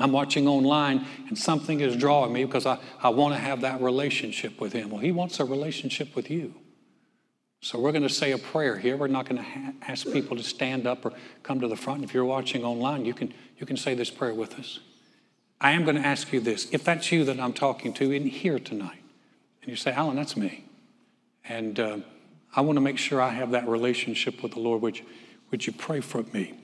I'm 0.00 0.12
watching 0.12 0.48
online 0.48 1.06
and 1.28 1.38
something 1.38 1.80
is 1.80 1.94
drawing 1.94 2.32
me 2.32 2.44
because 2.44 2.66
I, 2.66 2.78
I 3.00 3.10
want 3.10 3.34
to 3.34 3.40
have 3.40 3.60
that 3.60 3.80
relationship 3.80 4.60
with 4.60 4.72
Him. 4.72 4.90
Well, 4.90 5.00
He 5.00 5.12
wants 5.12 5.38
a 5.38 5.44
relationship 5.44 6.16
with 6.16 6.30
you. 6.30 6.54
So 7.62 7.78
we're 7.78 7.92
going 7.92 8.02
to 8.02 8.08
say 8.08 8.32
a 8.32 8.38
prayer 8.38 8.78
here. 8.78 8.96
We're 8.96 9.08
not 9.08 9.28
going 9.28 9.36
to 9.36 9.48
ha- 9.48 9.72
ask 9.82 10.10
people 10.10 10.36
to 10.38 10.42
stand 10.42 10.86
up 10.86 11.04
or 11.04 11.12
come 11.42 11.60
to 11.60 11.68
the 11.68 11.76
front. 11.76 12.02
If 12.02 12.14
you're 12.14 12.24
watching 12.24 12.64
online, 12.64 13.04
you 13.04 13.12
can, 13.12 13.34
you 13.58 13.66
can 13.66 13.76
say 13.76 13.94
this 13.94 14.10
prayer 14.10 14.32
with 14.32 14.58
us. 14.58 14.80
I 15.60 15.72
am 15.72 15.84
going 15.84 15.96
to 15.96 16.06
ask 16.06 16.32
you 16.32 16.40
this. 16.40 16.68
If 16.72 16.84
that's 16.84 17.12
you 17.12 17.22
that 17.24 17.38
I'm 17.38 17.52
talking 17.52 17.92
to 17.94 18.10
in 18.10 18.26
here 18.26 18.58
tonight, 18.58 19.02
and 19.60 19.70
you 19.70 19.76
say, 19.76 19.92
Alan, 19.92 20.16
that's 20.16 20.38
me. 20.38 20.64
And 21.44 21.78
uh, 21.78 21.98
I 22.56 22.62
want 22.62 22.76
to 22.76 22.80
make 22.80 22.96
sure 22.96 23.20
I 23.20 23.28
have 23.28 23.50
that 23.50 23.68
relationship 23.68 24.42
with 24.42 24.52
the 24.52 24.60
Lord. 24.60 24.80
Would 24.80 24.98
you, 24.98 25.04
would 25.50 25.66
you 25.66 25.74
pray 25.74 26.00
for 26.00 26.22
me? 26.32 26.59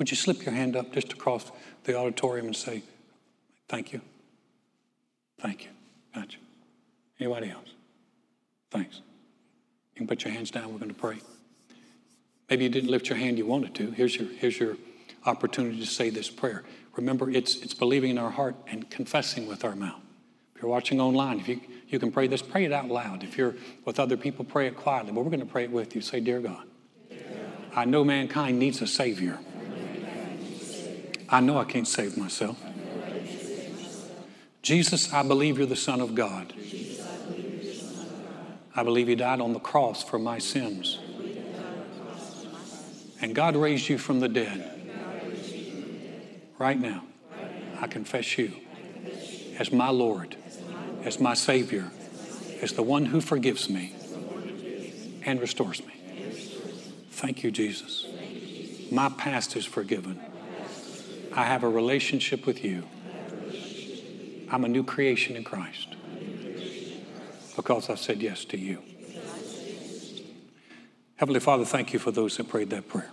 Would 0.00 0.10
you 0.10 0.16
slip 0.16 0.46
your 0.46 0.54
hand 0.54 0.76
up 0.76 0.94
just 0.94 1.12
across 1.12 1.52
the 1.84 1.94
auditorium 1.94 2.46
and 2.46 2.56
say, 2.56 2.82
Thank 3.68 3.92
you? 3.92 4.00
Thank 5.38 5.64
you. 5.64 5.70
Gotcha. 6.14 6.38
Anybody 7.20 7.50
else? 7.50 7.68
Thanks. 8.70 8.96
You 8.96 9.98
can 9.98 10.06
put 10.06 10.24
your 10.24 10.32
hands 10.32 10.50
down. 10.50 10.72
We're 10.72 10.78
going 10.78 10.88
to 10.88 10.98
pray. 10.98 11.18
Maybe 12.48 12.64
you 12.64 12.70
didn't 12.70 12.90
lift 12.90 13.10
your 13.10 13.18
hand 13.18 13.36
you 13.36 13.44
wanted 13.44 13.74
to. 13.74 13.90
Here's 13.90 14.16
your, 14.16 14.26
here's 14.28 14.58
your 14.58 14.78
opportunity 15.26 15.78
to 15.78 15.86
say 15.86 16.08
this 16.08 16.30
prayer. 16.30 16.64
Remember, 16.96 17.30
it's, 17.30 17.56
it's 17.56 17.74
believing 17.74 18.12
in 18.12 18.18
our 18.18 18.30
heart 18.30 18.56
and 18.66 18.88
confessing 18.88 19.46
with 19.46 19.64
our 19.66 19.76
mouth. 19.76 20.00
If 20.56 20.62
you're 20.62 20.70
watching 20.70 20.98
online, 20.98 21.40
if 21.40 21.46
you, 21.46 21.60
you 21.88 21.98
can 21.98 22.10
pray 22.10 22.26
this, 22.26 22.40
pray 22.40 22.64
it 22.64 22.72
out 22.72 22.88
loud. 22.88 23.22
If 23.22 23.36
you're 23.36 23.54
with 23.84 24.00
other 24.00 24.16
people, 24.16 24.46
pray 24.46 24.66
it 24.66 24.76
quietly. 24.76 25.12
But 25.12 25.24
we're 25.24 25.30
going 25.30 25.40
to 25.40 25.46
pray 25.46 25.64
it 25.64 25.70
with 25.70 25.94
you. 25.94 26.00
Say, 26.00 26.20
Dear 26.20 26.40
God, 26.40 26.66
I 27.76 27.84
know 27.84 28.02
mankind 28.02 28.58
needs 28.58 28.80
a 28.80 28.86
Savior. 28.86 29.38
I 31.30 31.40
know 31.40 31.58
I 31.58 31.64
can't 31.64 31.86
save 31.86 32.16
myself. 32.16 32.60
Jesus, 34.62 35.12
I 35.12 35.22
believe 35.22 35.58
you're 35.58 35.66
the 35.66 35.76
Son 35.76 36.00
of 36.00 36.14
God. 36.14 36.52
I 38.74 38.82
believe 38.82 39.08
you 39.08 39.16
died 39.16 39.40
on 39.40 39.52
the 39.52 39.60
cross 39.60 40.02
for 40.02 40.18
my 40.18 40.38
sins. 40.38 40.98
And 43.20 43.34
God 43.34 43.56
raised 43.56 43.88
you 43.88 43.98
from 43.98 44.20
the 44.20 44.28
dead. 44.28 44.76
Right 46.58 46.78
now, 46.78 47.04
I 47.80 47.86
confess 47.86 48.36
you 48.36 48.52
as 49.58 49.72
my 49.72 49.90
Lord, 49.90 50.36
as 51.04 51.20
my 51.20 51.34
Savior, 51.34 51.90
as 52.60 52.72
the 52.72 52.82
one 52.82 53.06
who 53.06 53.20
forgives 53.20 53.70
me 53.70 53.94
and 55.24 55.40
restores 55.40 55.84
me. 55.86 55.94
Thank 57.10 57.42
you, 57.42 57.50
Jesus. 57.50 58.06
My 58.90 59.08
past 59.10 59.56
is 59.56 59.64
forgiven. 59.64 60.20
I 61.32 61.44
have 61.44 61.62
a 61.62 61.68
relationship 61.68 62.46
with 62.46 62.64
you. 62.64 62.84
I'm 64.50 64.64
a 64.64 64.68
new 64.68 64.82
creation 64.82 65.36
in 65.36 65.44
Christ 65.44 65.94
because 67.54 67.88
I 67.88 67.94
said 67.94 68.20
yes 68.20 68.44
to 68.46 68.58
you. 68.58 68.82
Heavenly 71.16 71.40
Father, 71.40 71.64
thank 71.64 71.92
you 71.92 71.98
for 71.98 72.10
those 72.10 72.36
that 72.38 72.48
prayed 72.48 72.70
that 72.70 72.88
prayer. 72.88 73.10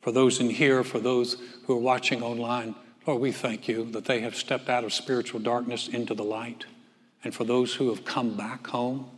For 0.00 0.12
those 0.12 0.40
in 0.40 0.50
here, 0.50 0.84
for 0.84 1.00
those 1.00 1.36
who 1.64 1.74
are 1.74 1.80
watching 1.80 2.22
online, 2.22 2.74
Lord, 3.06 3.20
we 3.20 3.32
thank 3.32 3.66
you 3.66 3.84
that 3.92 4.04
they 4.04 4.20
have 4.20 4.36
stepped 4.36 4.68
out 4.68 4.84
of 4.84 4.92
spiritual 4.92 5.40
darkness 5.40 5.88
into 5.88 6.14
the 6.14 6.22
light. 6.22 6.66
And 7.24 7.34
for 7.34 7.44
those 7.44 7.74
who 7.74 7.88
have 7.88 8.04
come 8.04 8.36
back 8.36 8.66
home, 8.66 9.10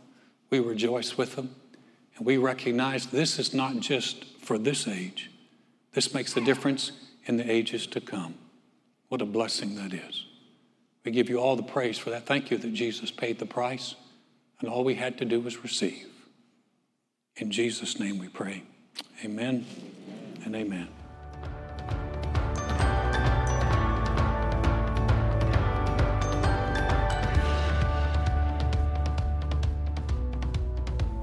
we 0.49 0.59
rejoice 0.59 1.17
with 1.17 1.35
them. 1.35 1.55
And 2.15 2.25
we 2.25 2.37
recognize 2.37 3.07
this 3.07 3.37
is 3.37 3.53
not 3.53 3.79
just 3.79 4.25
for 4.39 4.57
this 4.57 4.87
age, 4.87 5.29
this 5.93 6.13
makes 6.13 6.35
a 6.35 6.41
difference 6.41 6.91
in 7.25 7.37
the 7.37 7.49
ages 7.49 7.87
to 7.87 8.01
come. 8.01 8.35
What 9.09 9.21
a 9.21 9.25
blessing 9.25 9.75
that 9.75 9.93
is. 9.93 10.25
We 11.05 11.11
give 11.11 11.29
you 11.29 11.39
all 11.39 11.55
the 11.55 11.63
praise 11.63 11.97
for 11.97 12.09
that. 12.11 12.25
Thank 12.25 12.49
you 12.51 12.57
that 12.57 12.73
Jesus 12.73 13.11
paid 13.11 13.39
the 13.39 13.45
price 13.45 13.95
and 14.59 14.69
all 14.69 14.83
we 14.83 14.95
had 14.95 15.17
to 15.17 15.25
do 15.25 15.41
was 15.41 15.63
receive. 15.63 16.07
In 17.35 17.51
Jesus' 17.51 17.99
name 17.99 18.17
we 18.17 18.29
pray. 18.29 18.63
Amen 19.23 19.65
and 20.45 20.55
amen. 20.55 20.87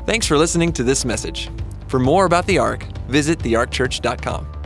Thanks 0.07 0.27
for 0.27 0.37
listening 0.37 0.73
to 0.73 0.83
this 0.83 1.05
message. 1.05 1.51
For 1.87 2.01
more 2.01 2.25
about 2.25 2.45
the 2.47 2.59
Ark, 2.59 2.85
visit 3.09 3.39
thearkchurch.com. 3.39 4.60